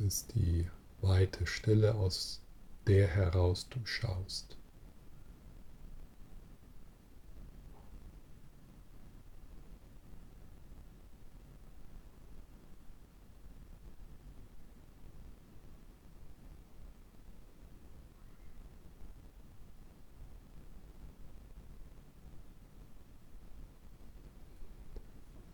Ist 0.00 0.34
die 0.34 0.66
weite 1.02 1.46
Stille, 1.46 1.94
aus 1.94 2.40
der 2.86 3.06
heraus 3.06 3.68
du 3.68 3.84
schaust. 3.84 4.56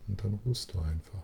Und 0.07 0.23
dann 0.23 0.39
ruhst 0.45 0.73
du 0.73 0.79
einfach. 0.79 1.23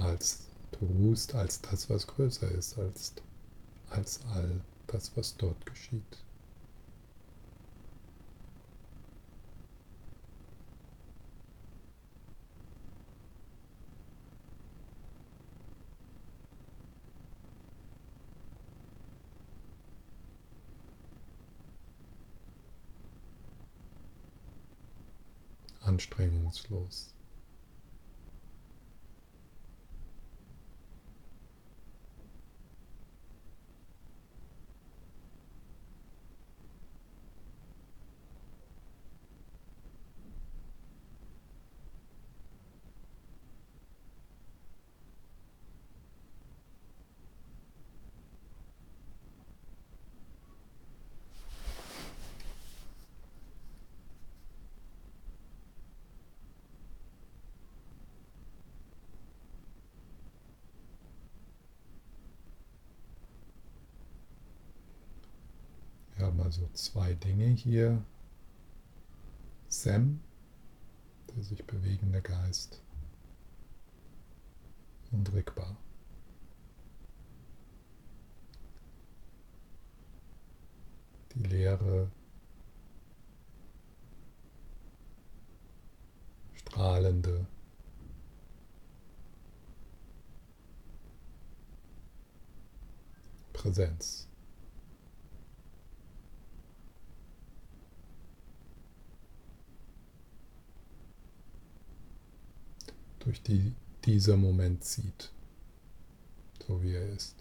als 0.00 0.40
ruhst, 1.20 1.34
als 1.34 1.60
das, 1.60 1.90
was 1.90 2.06
größer 2.06 2.50
ist, 2.50 2.78
als, 2.78 3.12
als 3.90 4.20
all 4.34 4.60
das, 4.86 5.12
was 5.16 5.36
dort 5.36 5.66
geschieht. 5.66 6.02
anstrengungslos. 25.82 27.12
Haben 66.30 66.42
also 66.42 66.68
zwei 66.74 67.14
Dinge 67.14 67.46
hier. 67.46 68.04
Sem, 69.68 70.20
der 71.28 71.42
sich 71.42 71.64
bewegende 71.64 72.22
Geist, 72.22 72.82
und 75.10 75.32
Rigpa. 75.32 75.76
Die 81.34 81.42
leere, 81.42 82.10
strahlende 86.54 87.46
Präsenz. 93.52 94.29
Durch 103.20 103.42
die 103.42 103.72
dieser 104.04 104.36
Moment 104.36 104.82
zieht, 104.82 105.30
so 106.66 106.82
wie 106.82 106.94
er 106.94 107.08
ist. 107.10 107.36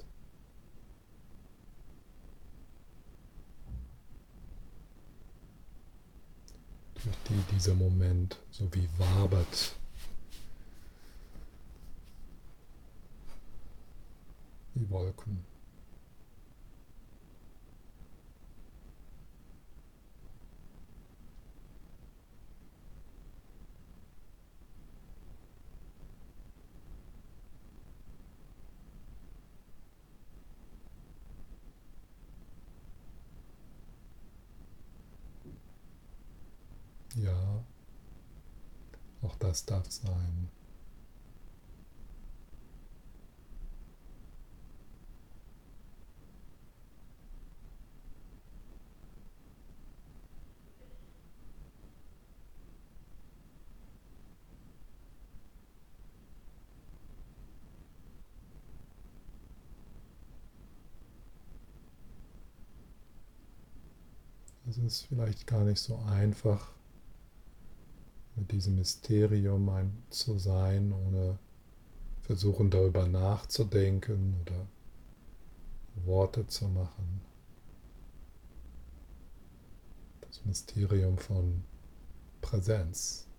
Durch 7.03 7.15
die 7.30 7.55
dieser 7.55 7.75
Moment 7.75 8.38
so 8.51 8.67
wie 8.73 8.88
wabert. 8.97 9.73
Wie 14.73 14.89
Wolken. 14.89 15.45
Ja, 37.15 37.63
auch 39.23 39.36
das 39.50 39.66
darf 39.66 39.89
sein. 39.89 40.47
Es 64.68 64.78
ist 64.78 65.08
vielleicht 65.08 65.47
gar 65.47 65.64
nicht 65.64 65.80
so 65.80 65.97
einfach, 66.08 66.78
mit 68.39 68.51
diesem 68.51 68.75
Mysterium 68.75 69.69
ein 69.69 69.91
zu 70.09 70.37
sein, 70.39 70.93
ohne 70.93 71.37
versuchen 72.21 72.69
darüber 72.69 73.07
nachzudenken 73.07 74.35
oder 74.41 74.65
Worte 76.05 76.47
zu 76.47 76.67
machen. 76.69 77.21
Das 80.21 80.45
Mysterium 80.45 81.17
von 81.17 81.63
Präsenz. 82.41 83.29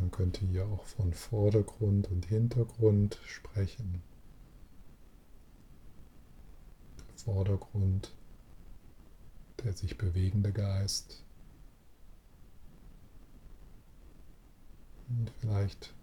Man 0.00 0.10
könnte 0.34 0.46
hier 0.46 0.66
auch 0.66 0.84
von 0.84 1.12
Vordergrund 1.12 2.10
und 2.10 2.26
Hintergrund 2.26 3.20
sprechen. 3.24 4.02
Der 6.98 7.18
Vordergrund, 7.18 8.12
der 9.62 9.72
sich 9.72 9.96
bewegende 9.96 10.52
Geist. 10.52 11.22
Und 15.08 15.30
vielleicht 15.38 15.94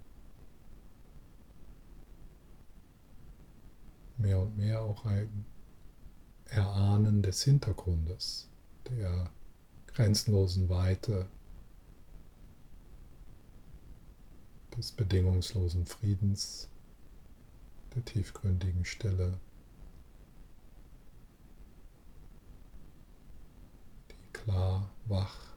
mehr 4.18 4.40
und 4.40 4.58
mehr 4.58 4.82
auch 4.82 5.04
ein 5.06 5.46
Erahnen 6.46 7.22
des 7.22 7.44
Hintergrundes, 7.44 8.48
der 8.90 9.30
grenzenlosen 9.88 10.70
Weite 10.70 11.28
des 14.78 14.92
bedingungslosen 14.92 15.86
Friedens, 15.86 16.70
der 17.96 18.06
tiefgründigen 18.06 18.86
Stille, 18.86 19.40
die 24.10 24.34
klar, 24.34 24.90
wach 25.06 25.56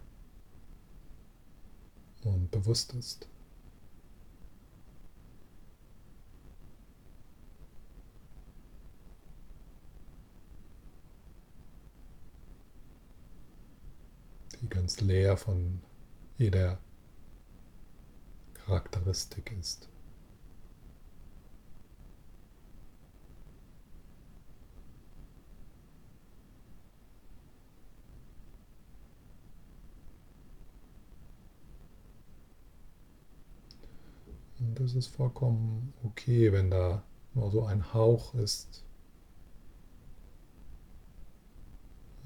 und 2.23 2.51
bewusst 2.51 2.93
ist. 2.95 3.29
die 14.65 14.71
ganz 14.71 15.01
leer 15.01 15.37
von 15.37 15.81
jeder 16.39 16.79
Charakteristik 18.67 19.53
ist. 19.61 19.89
Und 34.59 34.81
das 34.81 34.95
ist 34.95 35.09
vollkommen 35.09 35.93
okay, 36.03 36.51
wenn 36.53 36.71
da 36.71 37.03
nur 37.35 37.51
so 37.51 37.65
ein 37.65 37.93
Hauch 37.93 38.35
ist. 38.35 38.83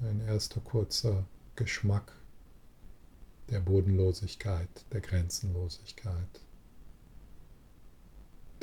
Ein 0.01 0.21
erster 0.21 0.61
kurzer 0.61 1.25
Geschmack 1.55 2.15
der 3.51 3.59
Bodenlosigkeit, 3.59 4.69
der 4.91 5.01
Grenzenlosigkeit, 5.01 6.41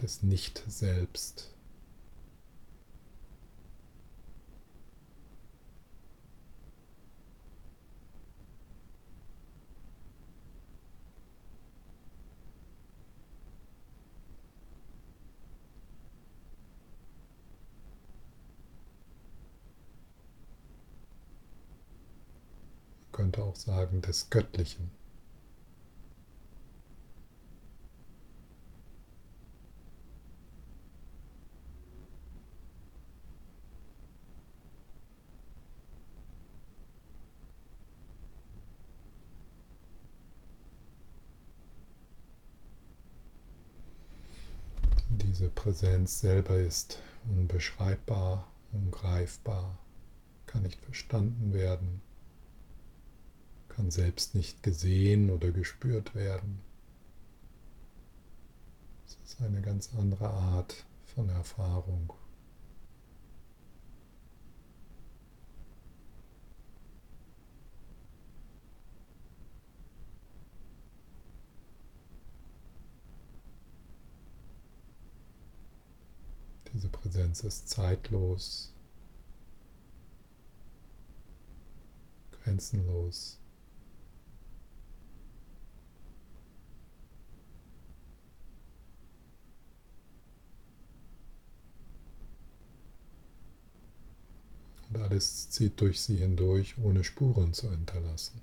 des 0.01 0.23
Nicht-Selbst. 0.23 1.56
auch 23.57 23.61
sagen, 23.61 24.01
des 24.03 24.31
Göttlichen. 24.31 24.91
diese 45.09 45.51
Präsenz 45.51 46.21
selber 46.21 46.57
ist 46.59 46.99
unbeschreibbar, 47.29 48.47
ungreifbar, 48.73 49.79
kann 50.47 50.63
nicht 50.63 50.81
verstanden 50.81 51.53
werden, 51.53 52.01
kann 53.77 53.91
selbst 53.91 54.35
nicht 54.35 54.63
gesehen 54.63 55.31
oder 55.31 55.51
gespürt 55.53 56.15
werden. 56.15 56.61
Es 59.07 59.19
ist 59.23 59.43
eine 59.43 59.61
ganz 59.61 59.91
andere 59.95 60.31
Art 60.31 60.87
von 61.05 61.29
Erfahrung. 61.29 62.15
Diese 76.73 76.89
Präsenz 76.89 77.45
ist 77.45 77.69
zeitlos, 77.69 78.73
grenzenlos. 82.43 83.39
Alles 95.17 95.49
zieht 95.49 95.81
durch 95.81 96.03
sie 96.03 96.17
hindurch, 96.17 96.75
ohne 96.77 97.03
Spuren 97.03 97.55
zu 97.55 97.71
hinterlassen. 97.71 98.39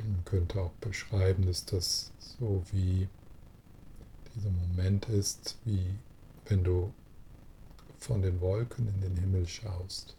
Man 0.00 0.24
könnte 0.48 0.62
auch 0.62 0.72
beschreiben, 0.80 1.46
dass 1.46 1.64
das 1.66 2.10
so 2.18 2.62
wie 2.72 3.08
dieser 4.34 4.50
Moment 4.50 5.08
ist, 5.08 5.58
wie 5.64 5.94
wenn 6.46 6.64
du 6.64 6.92
von 7.98 8.22
den 8.22 8.40
Wolken 8.40 8.88
in 8.88 9.00
den 9.00 9.16
Himmel 9.16 9.46
schaust. 9.46 10.16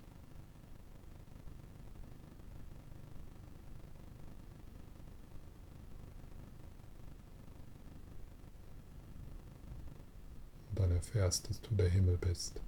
Und 10.70 10.80
dann 10.80 10.92
erfährst, 10.92 11.50
dass 11.50 11.60
du 11.62 11.74
der 11.76 11.90
Himmel 11.90 12.18
bist, 12.18 12.62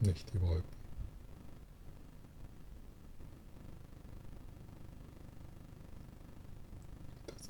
nicht 0.00 0.32
die 0.32 0.40
Wolken. 0.40 0.83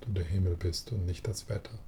Du 0.01 0.13
der 0.13 0.25
Himmel 0.25 0.57
bist 0.57 0.93
und 0.93 1.07
nicht 1.07 1.27
das 1.27 1.49
Wetter. 1.49 1.79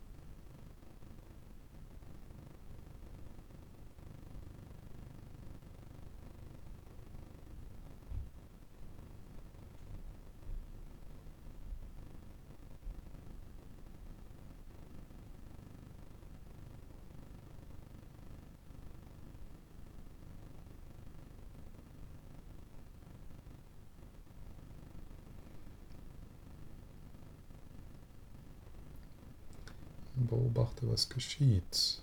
Beobachte, 30.27 30.89
was 30.89 31.09
geschieht 31.09 32.03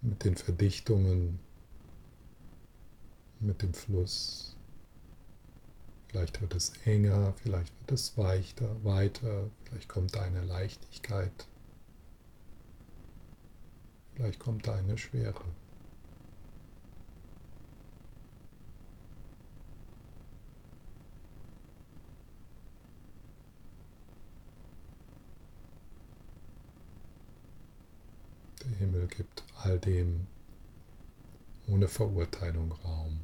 mit 0.00 0.24
den 0.24 0.36
Verdichtungen, 0.36 1.38
mit 3.40 3.62
dem 3.62 3.74
Fluss. 3.74 4.56
Vielleicht 6.08 6.40
wird 6.40 6.54
es 6.54 6.72
enger, 6.84 7.32
vielleicht 7.42 7.72
wird 7.80 7.92
es 7.92 8.16
weicher, 8.18 8.84
weiter, 8.84 9.50
vielleicht 9.64 9.88
kommt 9.88 10.14
da 10.14 10.22
eine 10.22 10.44
Leichtigkeit, 10.44 11.48
vielleicht 14.14 14.38
kommt 14.38 14.66
da 14.66 14.74
eine 14.74 14.98
Schwere. 14.98 15.44
Himmel 28.82 29.01
gibt 29.16 29.42
all 29.62 29.78
dem 29.78 30.26
ohne 31.68 31.88
Verurteilung 31.88 32.72
Raum. 32.84 33.20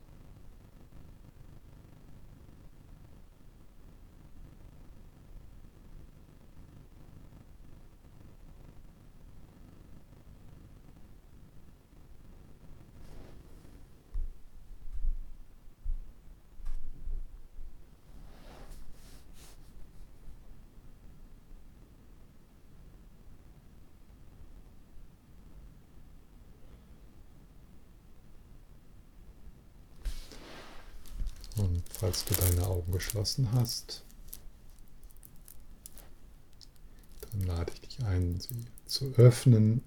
falls 31.99 32.25
du 32.25 32.35
deine 32.35 32.65
Augen 32.67 32.88
geschlossen 32.99 33.53
hast, 33.53 34.03
dann 37.21 37.43
lade 37.43 37.73
ich 37.73 37.81
dich 37.81 38.05
ein, 38.05 38.41
sie 38.41 38.67
zu 38.87 39.15
öffnen 39.15 39.83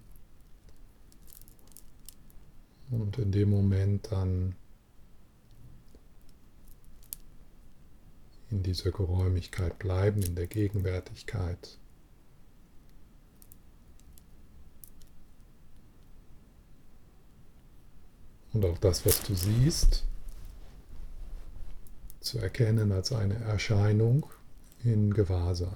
und 2.89 3.17
in 3.17 3.33
dem 3.33 3.49
Moment 3.49 4.09
dann 4.11 4.55
in 8.49 8.63
dieser 8.63 8.91
Geräumigkeit 8.91 9.77
bleiben, 9.77 10.21
in 10.23 10.35
der 10.35 10.47
Gegenwärtigkeit. 10.47 11.77
Und 18.53 18.63
auch 18.63 18.77
das, 18.77 19.05
was 19.05 19.21
du 19.23 19.35
siehst, 19.35 20.05
zu 22.21 22.39
erkennen 22.39 22.91
als 22.91 23.11
eine 23.11 23.35
Erscheinung 23.35 24.27
in 24.83 25.13
Gewahrsein. 25.13 25.75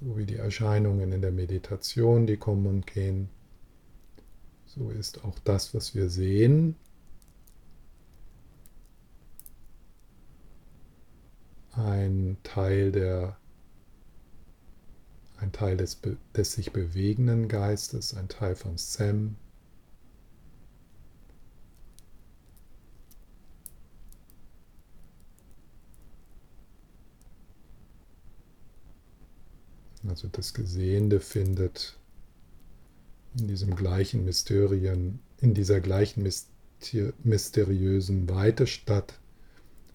So 0.00 0.16
wie 0.16 0.26
die 0.26 0.36
Erscheinungen 0.36 1.12
in 1.12 1.22
der 1.22 1.32
Meditation, 1.32 2.26
die 2.26 2.36
kommen 2.36 2.66
und 2.66 2.86
gehen, 2.86 3.28
so 4.66 4.90
ist 4.90 5.24
auch 5.24 5.38
das, 5.40 5.74
was 5.74 5.94
wir 5.94 6.08
sehen, 6.08 6.76
ein 11.72 12.36
Teil 12.42 12.92
der 12.92 13.36
ein 15.38 15.52
Teil 15.52 15.76
des, 15.76 16.00
des 16.34 16.52
sich 16.52 16.72
bewegenden 16.72 17.48
Geistes, 17.48 18.14
ein 18.14 18.28
Teil 18.28 18.54
von 18.56 18.78
Sam, 18.78 19.36
Also 30.16 30.28
das 30.32 30.54
Gesehende 30.54 31.20
findet 31.20 31.98
in 33.38 33.48
diesem 33.48 33.76
gleichen 33.76 34.24
Mysterien, 34.24 35.20
in 35.42 35.52
dieser 35.52 35.82
gleichen 35.82 36.26
mysteriösen 37.22 38.26
Weite 38.26 38.66
statt, 38.66 39.20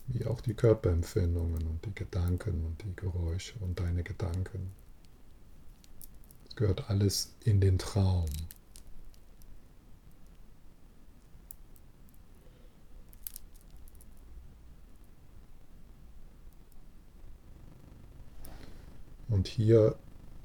wie 0.05 0.27
auch 0.27 0.39
die 0.41 0.53
Körperempfindungen 0.53 1.65
und 1.65 1.83
die 1.87 1.95
Gedanken 1.95 2.63
und 2.65 2.83
die 2.83 2.95
Geräusche 2.95 3.57
und 3.61 3.79
deine 3.79 4.03
Gedanken. 4.03 4.69
Es 6.47 6.55
gehört 6.55 6.91
alles 6.91 7.33
in 7.43 7.59
den 7.59 7.79
Traum. 7.79 8.29
Und 19.27 19.47
hier 19.47 19.95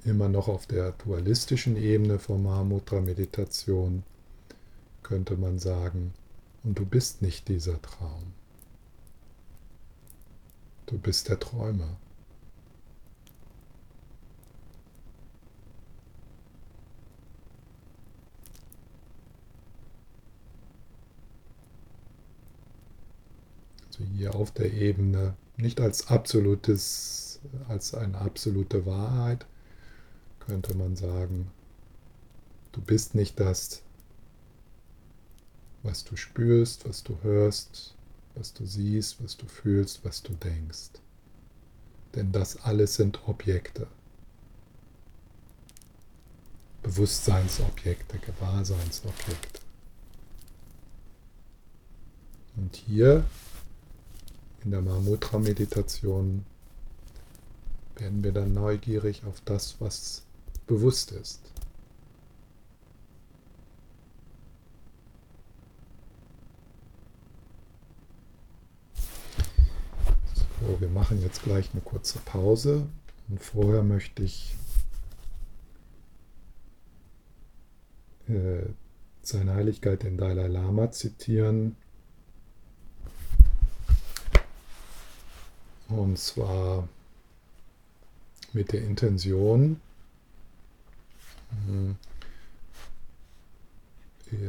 immer 0.07 0.29
noch 0.29 0.49
auf 0.49 0.67
der 0.67 0.93
dualistischen 0.93 1.77
Ebene 1.77 2.19
von 2.19 2.43
Mahamudra-Meditation 2.43 4.05
könnte 5.03 5.37
man 5.37 5.59
sagen, 5.59 6.15
und 6.65 6.79
du 6.79 6.85
bist 6.85 7.23
nicht 7.23 7.49
dieser 7.49 7.81
Traum. 7.81 8.33
Du 10.87 10.99
bist 10.99 11.29
der 11.29 11.39
Träumer. 11.39 11.97
Also 23.87 24.05
hier 24.17 24.35
auf 24.35 24.51
der 24.51 24.73
Ebene 24.73 25.37
nicht 25.57 25.81
als 25.81 26.09
absolutes, 26.09 27.41
als 27.69 27.95
eine 27.95 28.19
absolute 28.19 28.87
Wahrheit, 28.87 29.47
könnte 30.47 30.77
man 30.77 30.97
sagen, 30.97 31.51
du 32.73 32.81
bist 32.81 33.15
nicht 33.15 33.39
das, 33.41 33.83
was 35.83 36.05
du 36.05 36.17
spürst, 36.17 36.89
was 36.89 37.03
du 37.03 37.19
hörst, 37.23 37.95
was 38.35 38.53
du 38.53 38.67
siehst, 38.67 39.23
was 39.23 39.37
du 39.37 39.47
fühlst, 39.47 40.05
was 40.05 40.23
du 40.23 40.33
denkst. 40.35 40.91
Denn 42.15 42.33
das 42.33 42.65
alles 42.65 42.97
sind 42.97 43.27
Objekte. 43.29 43.87
Bewusstseinsobjekte, 46.83 48.19
Gewahrseinsobjekte. 48.19 49.61
Und 52.57 52.75
hier 52.77 53.25
in 54.65 54.71
der 54.71 54.83
Mahamudra-Meditation 54.83 56.45
werden 57.97 58.25
wir 58.25 58.33
dann 58.33 58.53
neugierig 58.53 59.25
auf 59.25 59.41
das, 59.45 59.77
was 59.81 60.23
bewusst 60.67 61.13
ist. 61.13 61.41
So, 70.61 70.81
wir 70.81 70.89
machen 70.89 71.21
jetzt 71.23 71.43
gleich 71.43 71.71
eine 71.73 71.83
kurze 71.83 72.19
Pause 72.21 72.87
und 73.29 73.43
vorher 73.43 73.83
möchte 73.83 74.23
ich 74.23 74.57
äh, 78.29 78.67
seine 79.23 79.55
Heiligkeit 79.55 80.03
den 80.03 80.17
Dalai 80.17 80.47
Lama 80.49 80.91
zitieren. 80.91 81.77
Und 85.89 86.19
zwar 86.19 86.89
mit 88.53 88.73
der 88.73 88.83
Intention, 88.83 89.81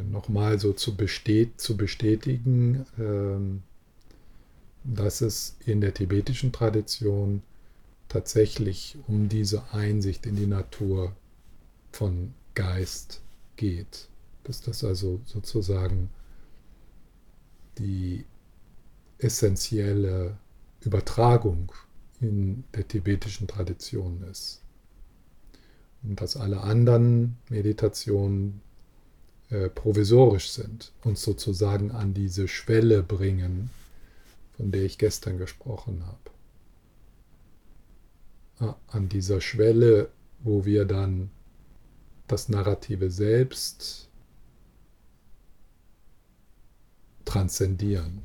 nochmal 0.09 0.59
so 0.59 0.73
zu, 0.73 0.95
bestät, 0.95 1.59
zu 1.59 1.77
bestätigen, 1.77 2.85
äh, 2.97 3.61
dass 4.83 5.21
es 5.21 5.57
in 5.65 5.81
der 5.81 5.93
tibetischen 5.93 6.51
Tradition 6.51 7.41
tatsächlich 8.07 8.97
um 9.07 9.29
diese 9.29 9.73
Einsicht 9.73 10.25
in 10.25 10.35
die 10.35 10.47
Natur 10.47 11.15
von 11.91 12.33
Geist 12.55 13.21
geht. 13.57 14.07
Dass 14.43 14.61
das 14.61 14.83
also 14.83 15.19
sozusagen 15.25 16.09
die 17.77 18.25
essentielle 19.19 20.37
Übertragung 20.81 21.71
in 22.21 22.63
der 22.73 22.87
tibetischen 22.87 23.47
Tradition 23.47 24.23
ist. 24.31 24.61
Und 26.07 26.21
dass 26.21 26.37
alle 26.37 26.61
anderen 26.61 27.37
Meditationen 27.49 28.61
äh, 29.49 29.69
provisorisch 29.69 30.49
sind, 30.49 30.93
uns 31.03 31.21
sozusagen 31.21 31.91
an 31.91 32.13
diese 32.13 32.47
Schwelle 32.47 33.03
bringen, 33.03 33.69
von 34.55 34.71
der 34.71 34.83
ich 34.83 34.97
gestern 34.97 35.37
gesprochen 35.37 36.03
habe. 36.05 36.17
Ah, 38.59 38.75
an 38.87 39.09
dieser 39.09 39.41
Schwelle, 39.41 40.09
wo 40.39 40.65
wir 40.65 40.85
dann 40.85 41.29
das 42.27 42.49
narrative 42.49 43.11
Selbst 43.11 44.09
transzendieren. 47.25 48.23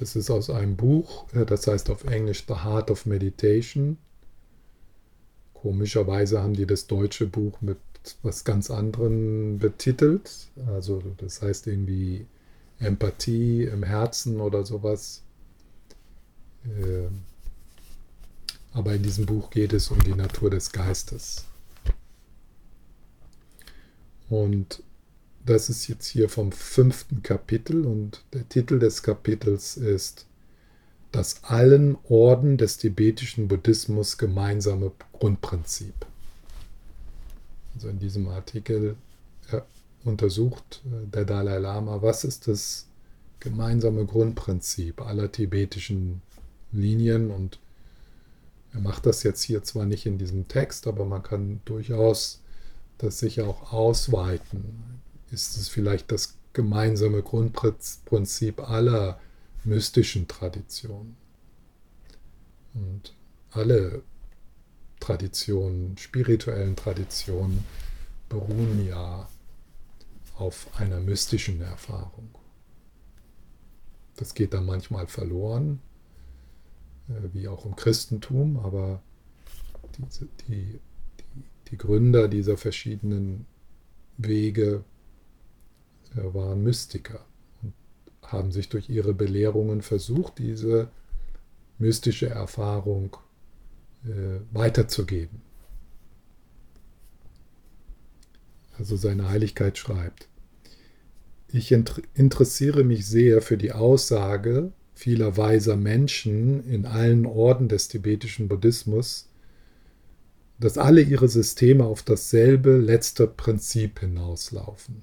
Das 0.00 0.16
ist 0.16 0.30
aus 0.30 0.48
einem 0.48 0.76
Buch, 0.76 1.26
äh, 1.34 1.44
das 1.44 1.66
heißt 1.66 1.90
auf 1.90 2.04
Englisch 2.04 2.44
The 2.48 2.64
Heart 2.64 2.90
of 2.90 3.04
Meditation. 3.04 3.98
Komischerweise 5.52 6.40
haben 6.40 6.54
die 6.54 6.64
das 6.64 6.86
deutsche 6.86 7.26
Buch 7.26 7.60
mit 7.60 7.76
was 8.22 8.44
ganz 8.44 8.70
anderem 8.70 9.58
betitelt. 9.58 10.48
Also 10.68 11.02
das 11.18 11.42
heißt 11.42 11.66
irgendwie 11.66 12.26
Empathie 12.78 13.64
im 13.64 13.82
Herzen 13.82 14.40
oder 14.40 14.64
sowas. 14.64 15.20
Ähm, 16.64 17.20
aber 18.72 18.94
in 18.94 19.02
diesem 19.02 19.26
Buch 19.26 19.50
geht 19.50 19.74
es 19.74 19.90
um 19.90 20.02
die 20.02 20.14
Natur 20.14 20.48
des 20.48 20.72
Geistes. 20.72 21.44
Und 24.30 24.82
das 25.44 25.68
ist 25.68 25.88
jetzt 25.88 26.06
hier 26.06 26.28
vom 26.28 26.52
fünften 26.52 27.22
Kapitel 27.22 27.86
und 27.86 28.24
der 28.32 28.48
Titel 28.48 28.78
des 28.78 29.02
Kapitels 29.02 29.76
ist 29.76 30.26
Das 31.12 31.42
allen 31.44 31.96
Orden 32.08 32.56
des 32.56 32.76
tibetischen 32.76 33.48
Buddhismus 33.48 34.16
gemeinsame 34.16 34.92
Grundprinzip. 35.12 35.94
Also 37.74 37.88
in 37.88 37.98
diesem 37.98 38.28
Artikel 38.28 38.96
untersucht 40.04 40.82
äh, 40.86 41.06
der 41.06 41.24
Dalai 41.24 41.58
Lama, 41.58 42.02
was 42.02 42.24
ist 42.24 42.48
das 42.48 42.86
gemeinsame 43.40 44.04
Grundprinzip 44.04 45.00
aller 45.00 45.32
tibetischen 45.32 46.22
Linien 46.72 47.30
und 47.30 47.58
er 48.72 48.80
macht 48.80 49.06
das 49.06 49.22
jetzt 49.24 49.42
hier 49.42 49.62
zwar 49.62 49.86
nicht 49.86 50.06
in 50.06 50.18
diesem 50.18 50.46
Text, 50.46 50.86
aber 50.86 51.04
man 51.04 51.22
kann 51.22 51.60
durchaus 51.64 52.40
das 52.98 53.18
sicher 53.18 53.48
auch 53.48 53.72
ausweiten. 53.72 55.00
Ist 55.30 55.56
es 55.56 55.68
vielleicht 55.68 56.10
das 56.10 56.36
gemeinsame 56.52 57.22
Grundprinzip 57.22 58.60
aller 58.60 59.20
mystischen 59.64 60.26
Traditionen? 60.26 61.16
Und 62.74 63.14
alle 63.50 64.02
Traditionen, 65.00 65.96
spirituellen 65.96 66.76
Traditionen 66.76 67.64
beruhen 68.28 68.86
ja 68.86 69.28
auf 70.36 70.68
einer 70.78 71.00
mystischen 71.00 71.60
Erfahrung. 71.60 72.28
Das 74.16 74.34
geht 74.34 74.54
dann 74.54 74.66
manchmal 74.66 75.06
verloren, 75.06 75.80
äh, 77.08 77.28
wie 77.32 77.48
auch 77.48 77.64
im 77.64 77.76
Christentum, 77.76 78.58
aber 78.58 79.02
die, 79.96 80.28
die, 80.48 80.80
die, 81.70 81.76
Gründer 81.76 82.28
dieser 82.28 82.56
verschiedenen 82.56 83.46
Wege 84.18 84.84
waren 86.14 86.62
Mystiker 86.62 87.24
und 87.62 87.72
haben 88.22 88.52
sich 88.52 88.68
durch 88.68 88.88
ihre 88.88 89.14
Belehrungen 89.14 89.82
versucht, 89.82 90.38
diese 90.38 90.88
mystische 91.78 92.28
Erfahrung 92.28 93.16
äh, 94.04 94.40
weiterzugeben. 94.52 95.42
Also 98.78 98.96
seine 98.96 99.28
Heiligkeit 99.28 99.76
schreibt, 99.76 100.28
ich 101.52 101.72
interessiere 101.72 102.84
mich 102.84 103.06
sehr 103.06 103.42
für 103.42 103.56
die 103.56 103.72
Aussage 103.72 104.72
vieler 104.94 105.36
weiser 105.36 105.76
Menschen 105.76 106.64
in 106.64 106.86
allen 106.86 107.26
Orden 107.26 107.68
des 107.68 107.88
tibetischen 107.88 108.48
Buddhismus, 108.48 109.28
dass 110.58 110.78
alle 110.78 111.00
ihre 111.00 111.28
Systeme 111.28 111.84
auf 111.84 112.02
dasselbe 112.02 112.76
letzte 112.76 113.26
Prinzip 113.26 114.00
hinauslaufen. 114.00 115.02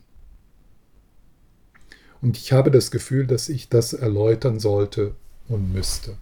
Und 2.22 2.38
ich 2.38 2.52
habe 2.52 2.72
das 2.72 2.92
Gefühl, 2.92 3.28
dass 3.28 3.50
ich 3.50 3.70
das 3.70 3.94
erläutern 3.94 4.60
sollte 4.60 5.16
und 5.48 5.72
müsste. 5.74 6.18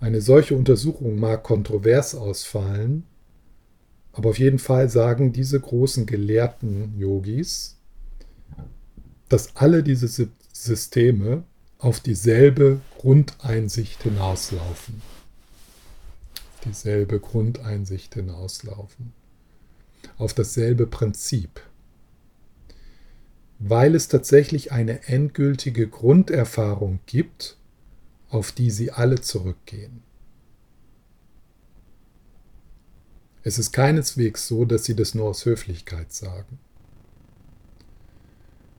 Eine 0.00 0.20
solche 0.20 0.56
Untersuchung 0.56 1.18
mag 1.18 1.42
kontrovers 1.42 2.14
ausfallen, 2.14 3.04
aber 4.12 4.30
auf 4.30 4.38
jeden 4.38 4.58
Fall 4.58 4.88
sagen 4.88 5.32
diese 5.32 5.60
großen 5.60 6.06
gelehrten 6.06 6.98
Yogis, 6.98 7.76
dass 9.28 9.56
alle 9.56 9.82
diese 9.82 10.08
Systeme 10.52 11.44
auf 11.78 12.00
dieselbe 12.00 12.80
Grundeinsicht 12.98 14.02
hinauslaufen. 14.02 15.02
Dieselbe 16.64 17.20
Grundeinsicht 17.20 18.14
hinauslaufen. 18.14 19.12
Auf 20.18 20.34
dasselbe 20.34 20.86
Prinzip. 20.86 21.62
Weil 23.60 23.94
es 23.94 24.08
tatsächlich 24.08 24.72
eine 24.72 25.04
endgültige 25.06 25.86
Grunderfahrung 25.86 26.98
gibt, 27.04 27.58
auf 28.30 28.52
die 28.52 28.70
sie 28.70 28.90
alle 28.90 29.20
zurückgehen. 29.20 30.02
Es 33.42 33.58
ist 33.58 33.72
keineswegs 33.72 34.48
so, 34.48 34.64
dass 34.64 34.84
sie 34.84 34.96
das 34.96 35.14
nur 35.14 35.26
aus 35.28 35.44
Höflichkeit 35.44 36.12
sagen. 36.12 36.58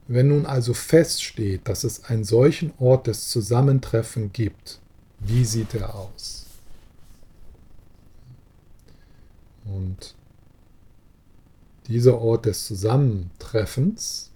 Wenn 0.08 0.28
nun 0.28 0.46
also 0.46 0.74
feststeht, 0.74 1.68
dass 1.68 1.84
es 1.84 2.04
einen 2.04 2.24
solchen 2.24 2.72
Ort 2.78 3.06
des 3.06 3.28
Zusammentreffens 3.28 4.32
gibt, 4.32 4.80
wie 5.20 5.44
sieht 5.44 5.74
er 5.74 5.94
aus? 5.94 6.46
Und 9.64 10.16
dieser 11.86 12.18
Ort 12.20 12.46
des 12.46 12.66
Zusammentreffens, 12.66 14.31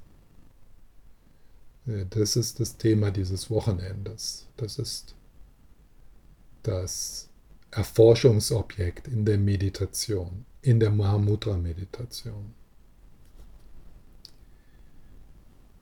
das 1.87 2.35
ist 2.35 2.59
das 2.59 2.77
Thema 2.77 3.11
dieses 3.11 3.49
Wochenendes. 3.49 4.49
Das 4.57 4.79
ist 4.79 5.15
das 6.65 7.29
Erforschungsobjekt 7.71 9.07
in 9.07 9.25
der 9.25 9.39
Meditation, 9.39 10.45
in 10.63 10.81
der 10.81 10.91
Mahamudra-Meditation. 10.91 12.55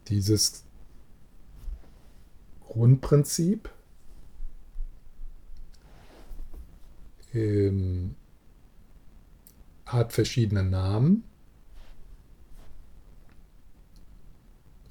Dieses 0.09 0.65
Grundprinzip 2.67 3.71
ähm, 7.33 8.15
hat 9.87 10.13
verschiedene 10.13 10.63
Namen. 10.63 11.25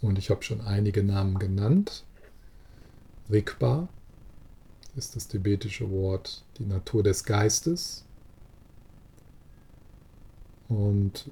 Und 0.03 0.19
ich 0.19 0.29
habe 0.29 0.43
schon 0.43 0.59
einige 0.59 1.01
Namen 1.01 1.39
genannt. 1.39 2.03
Rigpa, 3.31 3.87
ist 4.97 5.15
das 5.15 5.29
tibetische 5.29 5.89
Wort 5.89 6.43
die 6.57 6.65
Natur 6.65 7.03
des 7.03 7.23
Geistes. 7.23 8.03
Und 10.67 11.31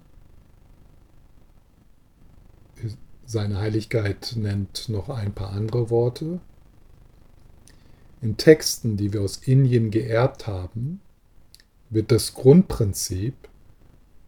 seine 3.26 3.59
Heiligkeit 3.59 4.36
nennt 4.38 4.88
noch 4.88 5.09
ein 5.09 5.34
paar 5.34 5.51
andere 5.51 5.89
Worte. 5.89 6.39
In 8.22 8.38
Texten, 8.38 8.95
die 8.95 9.11
wir 9.11 9.22
aus 9.22 9.36
Indien 9.36 9.91
geerbt 9.91 10.47
haben, 10.47 11.01
wird 11.89 12.09
das 12.09 12.34
Grundprinzip 12.36 13.36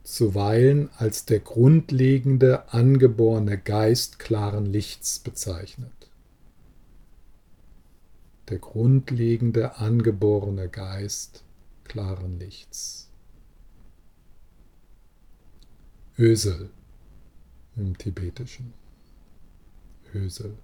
zuweilen 0.04 0.90
als 0.98 1.26
der 1.26 1.40
grundlegende 1.40 2.72
angeborene 2.74 3.58
Geist 3.58 4.20
klaren 4.20 4.66
Lichts 4.66 5.20
bezeichnet 5.20 6.04
der 8.50 8.60
grundlegende 8.60 9.78
angeborene 9.78 10.70
Geist 10.70 11.44
klaren 11.86 12.40
Lichts. 12.40 13.10
Ösel 16.18 16.70
im 17.76 17.98
Tibetischen. 17.98 18.74
Ösel. 20.14 20.56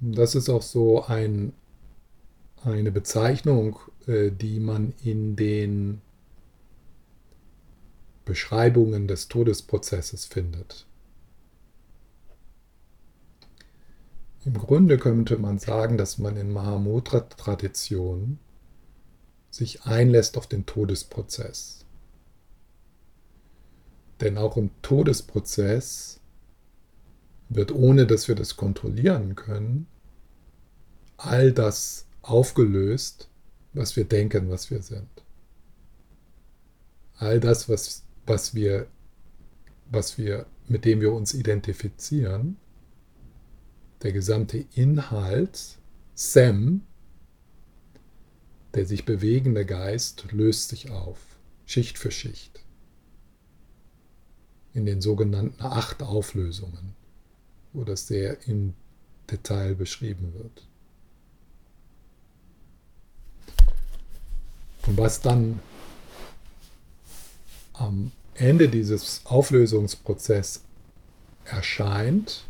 Das 0.00 0.34
ist 0.34 0.48
auch 0.48 0.62
so 0.62 1.04
ein, 1.04 1.52
eine 2.64 2.92
Bezeichnung, 2.92 3.78
äh, 4.06 4.30
die 4.30 4.60
man 4.60 4.94
in 5.02 5.36
den 5.36 6.00
Beschreibungen 8.24 9.08
des 9.08 9.28
Todesprozesses 9.28 10.26
findet. 10.26 10.86
Im 14.44 14.54
Grunde 14.54 14.98
könnte 14.98 15.38
man 15.38 15.58
sagen, 15.58 15.96
dass 15.96 16.18
man 16.18 16.36
in 16.36 16.52
Mahamudra-Tradition 16.52 18.38
sich 19.50 19.84
einlässt 19.84 20.36
auf 20.36 20.46
den 20.46 20.66
Todesprozess. 20.66 21.84
Denn 24.20 24.38
auch 24.38 24.56
im 24.56 24.70
Todesprozess 24.82 26.20
wird, 27.48 27.72
ohne 27.72 28.06
dass 28.06 28.28
wir 28.28 28.34
das 28.34 28.56
kontrollieren 28.56 29.36
können, 29.36 29.86
all 31.16 31.52
das 31.52 32.06
aufgelöst, 32.22 33.28
was 33.72 33.96
wir 33.96 34.04
denken, 34.04 34.48
was 34.50 34.70
wir 34.70 34.82
sind. 34.82 35.08
All 37.16 37.40
das, 37.40 37.68
was, 37.68 38.04
was 38.26 38.54
wir, 38.54 38.86
was 39.90 40.18
wir, 40.18 40.46
mit 40.68 40.84
dem 40.84 41.00
wir 41.00 41.12
uns 41.12 41.34
identifizieren, 41.34 42.56
der 44.02 44.12
gesamte 44.12 44.64
Inhalt, 44.74 45.78
Sam, 46.14 46.82
der 48.74 48.86
sich 48.86 49.04
bewegende 49.04 49.64
Geist, 49.64 50.32
löst 50.32 50.70
sich 50.70 50.90
auf, 50.90 51.18
Schicht 51.66 51.98
für 51.98 52.10
Schicht, 52.10 52.64
in 54.72 54.86
den 54.86 55.00
sogenannten 55.00 55.62
acht 55.62 56.02
Auflösungen, 56.02 56.94
wo 57.72 57.84
das 57.84 58.06
sehr 58.06 58.46
im 58.48 58.74
Detail 59.30 59.74
beschrieben 59.74 60.34
wird. 60.34 60.66
Und 64.86 64.98
was 64.98 65.20
dann 65.20 65.60
am 67.74 68.10
Ende 68.34 68.68
dieses 68.68 69.22
Auflösungsprozesses 69.24 70.64
erscheint, 71.44 72.44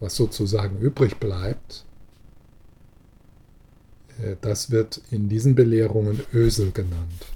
was 0.00 0.16
sozusagen 0.16 0.78
übrig 0.78 1.18
bleibt, 1.18 1.84
äh, 4.18 4.36
das 4.40 4.70
wird 4.70 5.02
in 5.10 5.28
diesen 5.28 5.54
Belehrungen 5.54 6.20
Ösel 6.32 6.72
genannt. 6.72 7.26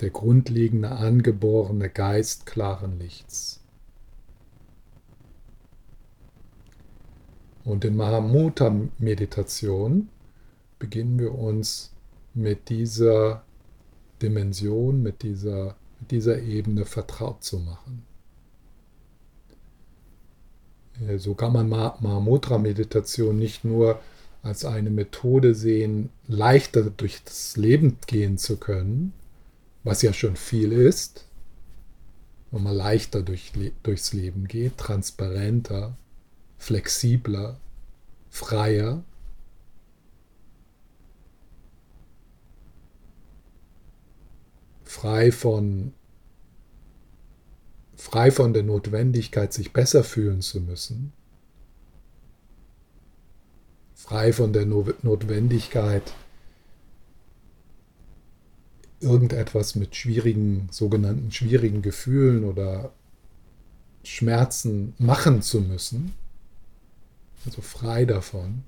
Der 0.00 0.08
grundlegende 0.10 0.90
angeborene 0.90 1.88
Geist 1.88 2.46
klaren 2.46 2.98
Lichts. 3.00 3.60
Und 7.64 7.84
in 7.84 7.96
Mahamudra-Meditation 7.96 10.08
beginnen 10.78 11.18
wir 11.18 11.34
uns 11.34 11.92
mit 12.34 12.68
dieser 12.68 13.42
Dimension, 14.22 15.02
mit 15.02 15.22
dieser, 15.22 15.76
mit 16.00 16.10
dieser 16.10 16.40
Ebene 16.40 16.84
vertraut 16.84 17.42
zu 17.42 17.58
machen. 17.58 18.04
So 21.16 21.34
kann 21.34 21.52
man 21.52 21.68
Mahamudra-Meditation 21.68 23.36
nicht 23.36 23.64
nur 23.64 24.00
als 24.42 24.64
eine 24.64 24.90
Methode 24.90 25.54
sehen, 25.54 26.10
leichter 26.26 26.82
durch 26.90 27.22
das 27.24 27.56
Leben 27.56 27.98
gehen 28.06 28.38
zu 28.38 28.56
können, 28.56 29.12
was 29.84 30.02
ja 30.02 30.12
schon 30.12 30.36
viel 30.36 30.72
ist, 30.72 31.26
wenn 32.50 32.62
man 32.62 32.74
leichter 32.74 33.22
durch, 33.22 33.52
durchs 33.82 34.12
Leben 34.12 34.48
geht, 34.48 34.78
transparenter, 34.78 35.96
flexibler, 36.56 37.58
freier. 38.30 39.04
Frei 44.88 45.32
von 45.32 45.92
frei 47.94 48.30
von 48.30 48.54
der 48.54 48.62
Notwendigkeit, 48.62 49.52
sich 49.52 49.74
besser 49.74 50.02
fühlen 50.02 50.40
zu 50.40 50.62
müssen, 50.62 51.12
frei 53.94 54.32
von 54.32 54.54
der 54.54 54.64
Notwendigkeit, 54.64 56.14
irgendetwas 59.00 59.74
mit 59.74 59.94
schwierigen, 59.94 60.68
sogenannten 60.70 61.32
schwierigen 61.32 61.82
Gefühlen 61.82 62.44
oder 62.44 62.90
Schmerzen 64.04 64.94
machen 64.96 65.42
zu 65.42 65.60
müssen, 65.60 66.14
also 67.44 67.60
frei 67.60 68.06
davon, 68.06 68.62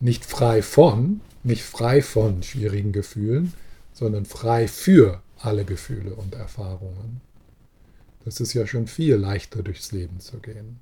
nicht 0.00 0.26
frei 0.26 0.60
von, 0.60 1.22
nicht 1.44 1.62
frei 1.62 2.02
von 2.02 2.42
schwierigen 2.42 2.92
Gefühlen, 2.92 3.52
sondern 3.92 4.26
frei 4.26 4.68
für 4.68 5.22
alle 5.38 5.64
Gefühle 5.64 6.14
und 6.14 6.34
Erfahrungen. 6.34 7.20
Das 8.24 8.40
ist 8.40 8.54
ja 8.54 8.66
schon 8.66 8.86
viel 8.86 9.14
leichter 9.14 9.62
durchs 9.62 9.92
Leben 9.92 10.20
zu 10.20 10.38
gehen. 10.38 10.80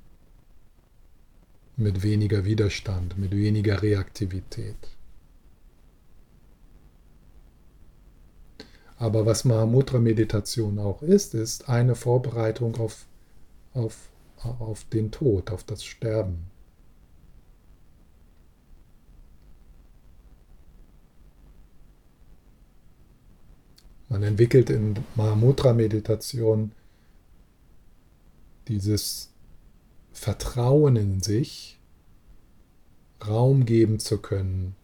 Mit 1.76 2.02
weniger 2.02 2.44
Widerstand, 2.44 3.18
mit 3.18 3.32
weniger 3.32 3.82
Reaktivität. 3.82 4.76
Aber 8.98 9.26
was 9.26 9.44
Mahamudra-Meditation 9.44 10.78
auch 10.78 11.02
ist, 11.02 11.34
ist 11.34 11.68
eine 11.68 11.94
Vorbereitung 11.94 12.76
auf, 12.76 13.04
auf, 13.74 14.08
auf 14.38 14.84
den 14.84 15.10
Tod, 15.10 15.50
auf 15.50 15.64
das 15.64 15.84
Sterben. 15.84 16.50
Man 24.08 24.22
entwickelt 24.22 24.70
in 24.70 24.94
Mahamudra-Meditation 25.16 26.72
dieses 28.68 29.32
Vertrauen 30.12 30.96
in 30.96 31.20
sich, 31.20 31.78
Raum 33.26 33.64
geben 33.64 33.98
zu 33.98 34.18
können 34.18 34.76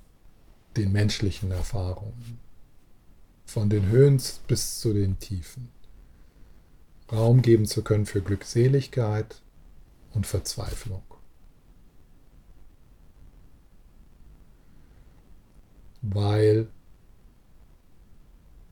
den 0.76 0.92
menschlichen 0.92 1.50
Erfahrungen 1.50 2.38
von 3.44 3.68
den 3.68 3.88
Höhen 3.88 4.20
bis 4.46 4.80
zu 4.80 4.92
den 4.92 5.18
Tiefen. 5.18 5.68
Raum 7.12 7.42
geben 7.42 7.66
zu 7.66 7.82
können 7.82 8.06
für 8.06 8.22
Glückseligkeit 8.22 9.42
und 10.14 10.26
Verzweiflung. 10.26 11.02
Weil 16.00 16.68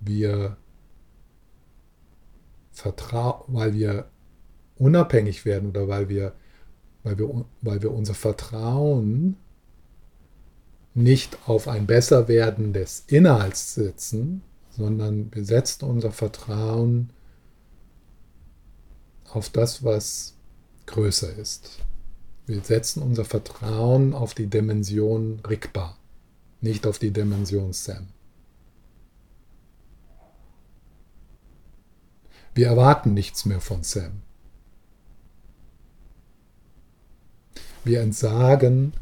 wir 0.00 0.56
vertrauen, 2.72 3.44
weil 3.48 3.74
wir 3.74 4.10
unabhängig 4.76 5.44
werden 5.44 5.70
oder 5.70 5.88
weil 5.88 6.08
wir, 6.08 6.32
weil 7.02 7.18
wir, 7.18 7.44
weil 7.60 7.82
wir 7.82 7.92
unser 7.92 8.14
Vertrauen 8.14 9.36
nicht 10.94 11.38
auf 11.46 11.68
ein 11.68 11.86
Besserwerden 11.86 12.72
des 12.72 13.04
Inhalts 13.06 13.74
setzen, 13.74 14.42
sondern 14.70 15.32
wir 15.34 15.44
setzen 15.44 15.84
unser 15.84 16.10
Vertrauen 16.10 17.10
auf 19.32 19.50
das, 19.50 19.84
was 19.84 20.34
größer 20.86 21.36
ist. 21.36 21.78
Wir 22.46 22.62
setzen 22.62 23.02
unser 23.02 23.24
Vertrauen 23.24 24.12
auf 24.12 24.34
die 24.34 24.48
Dimension 24.48 25.40
Rikpa, 25.48 25.96
nicht 26.60 26.86
auf 26.86 26.98
die 26.98 27.12
Dimension 27.12 27.72
Sam. 27.72 28.08
Wir 32.54 32.66
erwarten 32.68 33.14
nichts 33.14 33.44
mehr 33.44 33.60
von 33.60 33.82
Sam. 33.82 34.22
Wir 37.84 38.00
entsagen, 38.00 38.92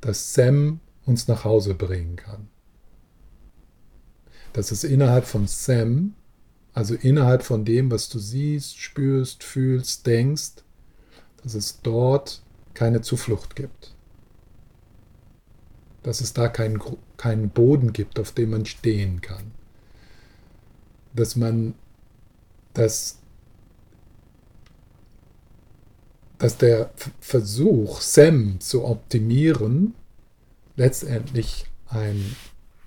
dass 0.00 0.34
Sam 0.34 0.80
uns 1.04 1.28
nach 1.28 1.44
Hause 1.44 1.74
bringen 1.74 2.16
kann 2.16 2.48
dass 4.56 4.70
es 4.70 4.84
innerhalb 4.84 5.26
von 5.26 5.46
Sam, 5.46 6.14
also 6.72 6.94
innerhalb 6.94 7.42
von 7.42 7.66
dem, 7.66 7.90
was 7.90 8.08
du 8.08 8.18
siehst, 8.18 8.78
spürst, 8.78 9.44
fühlst, 9.44 10.06
denkst, 10.06 10.64
dass 11.42 11.52
es 11.52 11.82
dort 11.82 12.42
keine 12.72 13.02
Zuflucht 13.02 13.54
gibt. 13.54 13.94
Dass 16.02 16.22
es 16.22 16.32
da 16.32 16.48
keinen, 16.48 16.80
keinen 17.18 17.50
Boden 17.50 17.92
gibt, 17.92 18.18
auf 18.18 18.32
dem 18.32 18.50
man 18.50 18.64
stehen 18.64 19.20
kann. 19.20 19.52
Dass 21.14 21.36
man, 21.36 21.74
dass, 22.76 23.18
dass 26.38 26.58
der 26.58 26.90
Versuch, 27.20 28.00
Sam 28.00 28.60
zu 28.60 28.84
optimieren, 28.84 29.94
letztendlich 30.76 31.66
ein 31.88 32.36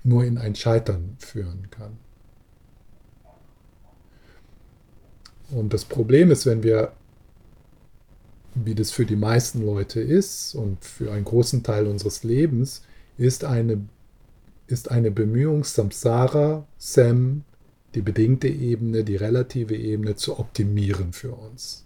nur 0.02 0.24
in 0.24 0.38
ein 0.38 0.54
Scheitern 0.54 1.16
führen 1.18 1.68
kann. 1.70 1.98
Und 5.50 5.74
das 5.74 5.84
Problem 5.84 6.30
ist, 6.30 6.46
wenn 6.46 6.62
wir, 6.62 6.92
wie 8.54 8.74
das 8.74 8.92
für 8.92 9.04
die 9.04 9.16
meisten 9.16 9.64
Leute 9.64 10.00
ist 10.00 10.54
und 10.54 10.84
für 10.84 11.12
einen 11.12 11.24
großen 11.24 11.62
Teil 11.62 11.86
unseres 11.86 12.22
Lebens, 12.22 12.82
ist 13.18 13.44
eine, 13.44 13.84
ist 14.68 14.90
eine 14.90 15.10
Bemühung, 15.10 15.64
Samsara, 15.64 16.66
Sam, 16.78 17.44
die 17.94 18.02
bedingte 18.02 18.48
Ebene, 18.48 19.04
die 19.04 19.16
relative 19.16 19.76
Ebene 19.76 20.16
zu 20.16 20.38
optimieren 20.38 21.12
für 21.12 21.32
uns. 21.32 21.84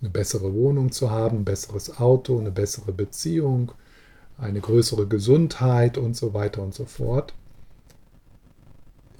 Eine 0.00 0.10
bessere 0.10 0.52
Wohnung 0.52 0.92
zu 0.92 1.10
haben, 1.10 1.38
ein 1.38 1.44
besseres 1.44 1.98
Auto, 1.98 2.38
eine 2.38 2.50
bessere 2.50 2.92
Beziehung, 2.92 3.72
eine 4.36 4.60
größere 4.60 5.06
Gesundheit 5.06 5.96
und 5.96 6.14
so 6.14 6.34
weiter 6.34 6.62
und 6.62 6.74
so 6.74 6.84
fort. 6.84 7.34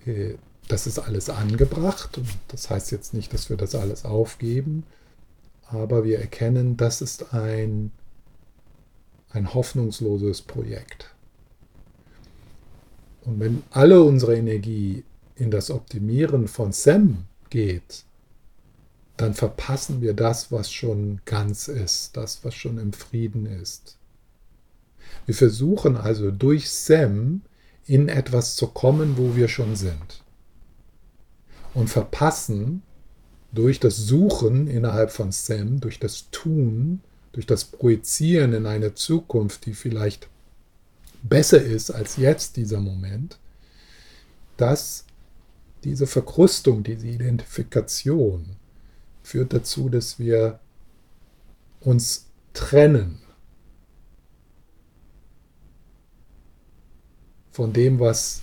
Äh, 0.04 0.34
das 0.68 0.86
ist 0.86 0.98
alles 0.98 1.28
angebracht 1.28 2.18
das 2.48 2.70
heißt 2.70 2.90
jetzt 2.90 3.12
nicht, 3.12 3.34
dass 3.34 3.50
wir 3.50 3.56
das 3.58 3.74
alles 3.74 4.06
aufgeben, 4.06 4.84
aber 5.66 6.04
wir 6.04 6.18
erkennen, 6.18 6.76
das 6.76 7.02
ist 7.02 7.34
ein, 7.34 7.90
ein 9.30 9.52
hoffnungsloses 9.52 10.42
Projekt. 10.42 11.13
Und 13.24 13.40
wenn 13.40 13.62
alle 13.70 14.02
unsere 14.02 14.36
Energie 14.36 15.04
in 15.36 15.50
das 15.50 15.70
Optimieren 15.70 16.48
von 16.48 16.72
SEM 16.72 17.24
geht, 17.50 18.04
dann 19.16 19.34
verpassen 19.34 20.00
wir 20.00 20.14
das, 20.14 20.50
was 20.50 20.72
schon 20.72 21.20
ganz 21.24 21.68
ist, 21.68 22.16
das, 22.16 22.44
was 22.44 22.54
schon 22.54 22.78
im 22.78 22.92
Frieden 22.92 23.46
ist. 23.46 23.96
Wir 25.26 25.34
versuchen 25.34 25.96
also 25.96 26.30
durch 26.30 26.70
Sam 26.70 27.42
in 27.86 28.08
etwas 28.08 28.56
zu 28.56 28.66
kommen, 28.66 29.16
wo 29.16 29.36
wir 29.36 29.48
schon 29.48 29.76
sind. 29.76 30.22
Und 31.74 31.88
verpassen 31.88 32.82
durch 33.52 33.78
das 33.78 33.96
Suchen 33.96 34.66
innerhalb 34.66 35.10
von 35.10 35.32
Sam, 35.32 35.80
durch 35.80 35.98
das 35.98 36.30
Tun, 36.30 37.00
durch 37.32 37.46
das 37.46 37.64
Projizieren 37.64 38.52
in 38.52 38.66
eine 38.66 38.94
Zukunft, 38.94 39.66
die 39.66 39.74
vielleicht 39.74 40.28
besser 41.24 41.60
ist 41.60 41.90
als 41.90 42.16
jetzt 42.16 42.56
dieser 42.56 42.80
Moment, 42.80 43.38
dass 44.56 45.04
diese 45.82 46.06
Verkrustung, 46.06 46.84
diese 46.84 47.08
Identifikation 47.08 48.56
führt 49.22 49.52
dazu, 49.52 49.88
dass 49.88 50.18
wir 50.18 50.60
uns 51.80 52.26
trennen 52.52 53.20
von 57.50 57.72
dem, 57.72 57.98
was 57.98 58.42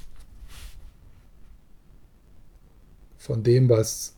von 3.17 3.43
dem, 3.43 3.69
was 3.69 4.15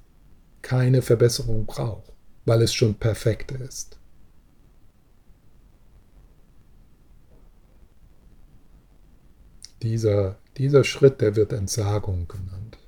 keine 0.61 1.01
Verbesserung 1.01 1.65
braucht, 1.65 2.13
weil 2.45 2.61
es 2.61 2.73
schon 2.73 2.95
perfekt 2.95 3.51
ist. 3.51 3.99
Dieser, 9.83 10.37
dieser 10.57 10.83
Schritt, 10.83 11.21
der 11.21 11.35
wird 11.35 11.53
Entsagung 11.53 12.27
genannt. 12.27 12.79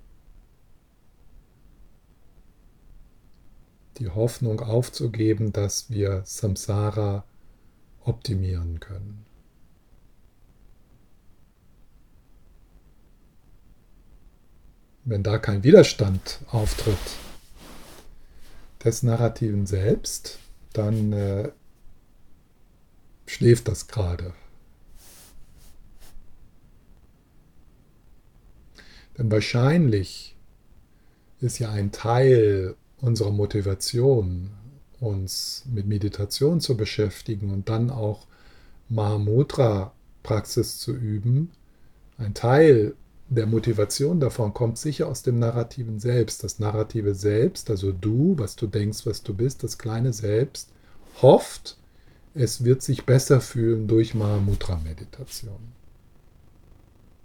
Die 3.98 4.10
Hoffnung 4.10 4.60
aufzugeben, 4.62 5.54
dass 5.54 5.90
wir 5.90 6.24
Samsara 6.26 7.24
optimieren 8.04 8.80
können. 8.80 9.26
wenn 15.06 15.22
da 15.22 15.38
kein 15.38 15.64
Widerstand 15.64 16.40
auftritt 16.52 16.98
des 18.84 19.04
Narrativen 19.04 19.66
selbst, 19.66 20.40
dann 20.74 21.14
äh, 21.14 21.52
schläft 23.26 23.68
das 23.68 23.88
gerade. 23.88 24.34
Denn 29.18 29.32
wahrscheinlich 29.32 30.36
ist 31.40 31.60
ja 31.60 31.72
ein 31.72 31.92
Teil 31.92 32.76
unserer 33.02 33.32
Motivation, 33.32 34.52
uns 35.00 35.64
mit 35.72 35.88
Meditation 35.88 36.60
zu 36.62 36.78
beschäftigen 36.78 37.52
und 37.52 37.70
dann 37.70 37.90
auch 37.90 38.28
Mahamudra-Praxis 38.90 40.80
zu 40.80 40.96
üben, 40.96 41.52
ein 42.18 42.34
Teil 42.34 42.96
der 43.28 43.48
Motivation 43.48 44.20
davon 44.20 44.54
kommt 44.54 44.78
sicher 44.78 45.08
aus 45.08 45.24
dem 45.24 45.40
Narrativen 45.40 46.00
selbst. 46.00 46.44
Das 46.44 46.60
Narrative 46.60 47.16
selbst, 47.16 47.70
also 47.70 47.92
du, 47.92 48.36
was 48.38 48.56
du 48.56 48.68
denkst, 48.68 49.06
was 49.06 49.24
du 49.24 49.34
bist, 49.34 49.64
das 49.64 49.78
kleine 49.78 50.14
Selbst, 50.14 50.70
hofft, 51.22 51.78
es 52.34 52.64
wird 52.64 52.82
sich 52.82 53.06
besser 53.06 53.42
fühlen 53.42 53.88
durch 53.88 54.14
Mahamudra-Meditation. 54.14 55.74